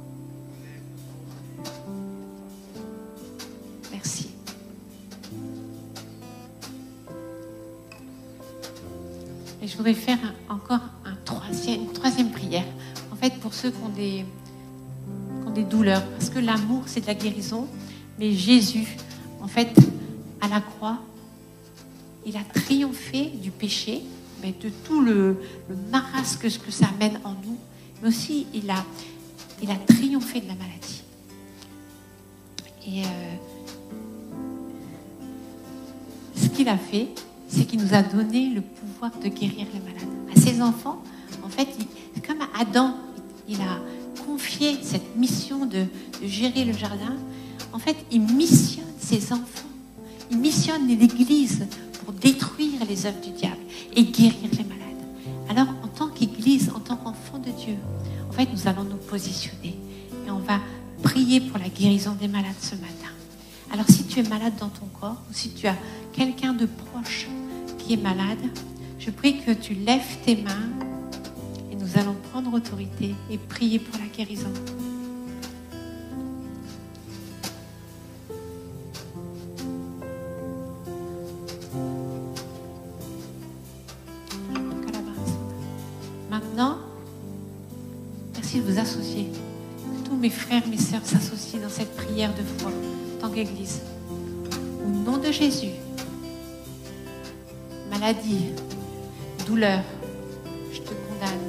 Merci. 3.90 4.30
Et 9.60 9.66
je 9.66 9.76
voudrais 9.76 9.94
faire 9.94 10.18
encore 10.48 10.78
un 11.04 11.16
troisième, 11.24 11.80
une 11.80 11.92
troisième 11.92 12.30
prière. 12.30 12.66
En 13.12 13.16
fait, 13.16 13.34
pour 13.40 13.52
ceux 13.52 13.72
qui 13.72 13.82
ont 13.82 13.88
des, 13.88 14.24
qui 15.40 15.48
ont 15.48 15.52
des 15.52 15.64
douleurs. 15.64 16.06
Parce 16.10 16.30
que 16.30 16.38
l'amour, 16.38 16.84
c'est 16.86 17.00
de 17.00 17.06
la 17.08 17.14
guérison. 17.14 17.66
Mais 18.20 18.30
Jésus, 18.30 18.96
en 19.40 19.48
fait, 19.48 19.74
à 20.42 20.48
la 20.48 20.60
croix, 20.60 20.98
il 22.26 22.36
a 22.36 22.44
triomphé 22.44 23.30
du 23.42 23.50
péché, 23.50 24.02
mais 24.42 24.54
de 24.60 24.68
tout 24.84 25.00
le, 25.00 25.40
le 25.70 25.76
marasque 25.90 26.42
que 26.42 26.70
ça 26.70 26.88
amène 26.94 27.18
en 27.24 27.32
nous. 27.32 27.56
Mais 28.02 28.08
aussi, 28.08 28.46
il 28.52 28.68
a, 28.68 28.84
il 29.62 29.70
a 29.70 29.76
triomphé 29.76 30.40
de 30.40 30.48
la 30.48 30.54
maladie. 30.54 31.02
Et 32.86 33.04
euh, 33.04 33.06
qu'il 36.52 36.68
a 36.68 36.78
fait, 36.78 37.08
c'est 37.48 37.64
qu'il 37.64 37.80
nous 37.80 37.94
a 37.94 38.02
donné 38.02 38.50
le 38.50 38.60
pouvoir 38.60 39.10
de 39.18 39.28
guérir 39.28 39.66
les 39.72 39.80
malades. 39.80 40.08
À 40.34 40.40
ses 40.40 40.60
enfants, 40.62 41.02
en 41.44 41.48
fait, 41.48 41.68
c'est 42.14 42.26
comme 42.26 42.46
Adam, 42.58 42.94
il 43.48 43.60
a 43.60 43.80
confié 44.24 44.78
cette 44.82 45.16
mission 45.16 45.66
de 45.66 45.86
gérer 46.22 46.64
le 46.64 46.72
jardin. 46.72 47.16
En 47.72 47.78
fait, 47.78 47.96
il 48.10 48.20
missionne 48.20 48.84
ses 48.98 49.32
enfants. 49.32 49.61
Missionne 50.36 50.88
l'Église 50.88 51.66
pour 52.04 52.12
détruire 52.14 52.84
les 52.88 53.06
œuvres 53.06 53.20
du 53.20 53.30
diable 53.30 53.60
et 53.94 54.04
guérir 54.04 54.50
les 54.52 54.64
malades. 54.64 54.82
Alors, 55.48 55.68
en 55.82 55.88
tant 55.88 56.08
qu'Église, 56.08 56.70
en 56.74 56.80
tant 56.80 56.96
qu'enfant 56.96 57.38
de 57.38 57.50
Dieu, 57.50 57.76
en 58.28 58.32
fait, 58.32 58.48
nous 58.52 58.66
allons 58.66 58.84
nous 58.84 58.96
positionner 58.96 59.76
et 60.26 60.30
on 60.30 60.38
va 60.38 60.58
prier 61.02 61.40
pour 61.40 61.58
la 61.58 61.68
guérison 61.68 62.16
des 62.18 62.28
malades 62.28 62.54
ce 62.60 62.74
matin. 62.76 63.12
Alors, 63.72 63.86
si 63.88 64.04
tu 64.04 64.20
es 64.20 64.22
malade 64.22 64.54
dans 64.58 64.68
ton 64.68 64.86
corps 65.00 65.22
ou 65.30 65.32
si 65.32 65.50
tu 65.50 65.66
as 65.66 65.76
quelqu'un 66.12 66.52
de 66.52 66.66
proche 66.66 67.28
qui 67.78 67.94
est 67.94 68.02
malade, 68.02 68.38
je 68.98 69.10
prie 69.10 69.38
que 69.44 69.52
tu 69.52 69.74
lèves 69.74 70.18
tes 70.24 70.36
mains 70.36 70.70
et 71.70 71.76
nous 71.76 71.98
allons 71.98 72.16
prendre 72.30 72.52
autorité 72.54 73.14
et 73.30 73.38
prier 73.38 73.78
pour 73.78 73.98
la 74.00 74.06
guérison. 74.06 74.52
Mes 90.22 90.30
frères, 90.30 90.62
mes 90.68 90.78
sœurs 90.78 91.04
s'associent 91.04 91.58
dans 91.58 91.68
cette 91.68 91.96
prière 91.96 92.30
de 92.32 92.42
foi 92.56 92.70
en 92.70 93.20
tant 93.20 93.28
qu'Église. 93.28 93.80
Au 94.86 94.88
nom 94.88 95.16
de 95.18 95.32
Jésus, 95.32 95.72
maladie, 97.90 98.50
douleur, 99.48 99.80
je 100.72 100.78
te 100.78 100.90
condamne. 100.90 101.40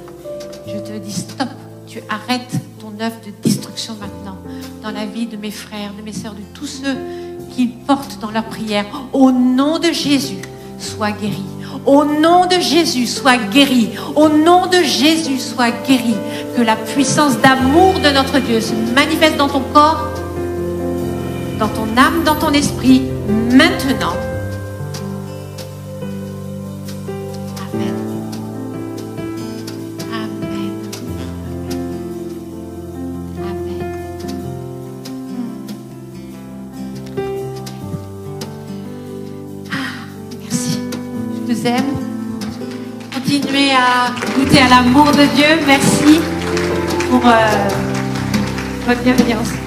Je 0.66 0.78
te 0.80 0.98
dis 0.98 1.12
stop. 1.12 1.48
Tu 1.86 2.00
arrêtes 2.08 2.56
ton 2.80 2.88
œuvre 3.00 3.20
de 3.24 3.30
destruction 3.44 3.94
maintenant 3.94 4.38
dans 4.82 4.90
la 4.90 5.06
vie 5.06 5.26
de 5.26 5.36
mes 5.36 5.52
frères, 5.52 5.94
de 5.94 6.02
mes 6.02 6.12
sœurs, 6.12 6.34
de 6.34 6.42
tous 6.52 6.66
ceux 6.66 6.96
qui 7.54 7.68
portent 7.68 8.18
dans 8.20 8.32
leur 8.32 8.44
prière. 8.46 8.86
Au 9.12 9.30
nom 9.30 9.78
de 9.78 9.92
Jésus, 9.92 10.42
sois 10.80 11.12
guéri. 11.12 11.44
Au 11.86 12.04
nom 12.04 12.46
de 12.46 12.58
Jésus, 12.60 13.06
sois 13.06 13.36
guéri. 13.36 13.90
Au 14.16 14.28
nom 14.28 14.66
de 14.66 14.82
Jésus, 14.82 15.38
sois 15.38 15.70
guéri. 15.86 16.14
Que 16.56 16.62
la 16.62 16.76
puissance 16.76 17.38
d'amour 17.38 17.94
de 18.02 18.10
notre 18.10 18.38
Dieu 18.38 18.60
se 18.60 18.72
manifeste 18.94 19.36
dans 19.36 19.48
ton 19.48 19.62
corps, 19.72 20.08
dans 21.58 21.68
ton 21.68 21.88
âme, 21.96 22.24
dans 22.24 22.36
ton 22.36 22.52
esprit, 22.52 23.02
maintenant. 23.50 24.16
À 44.58 44.68
l'amour 44.68 45.06
de 45.06 45.24
Dieu. 45.34 45.46
Merci 45.66 46.20
pour 47.10 47.26
euh, 47.26 47.68
votre 48.86 49.02
bienveillance. 49.02 49.63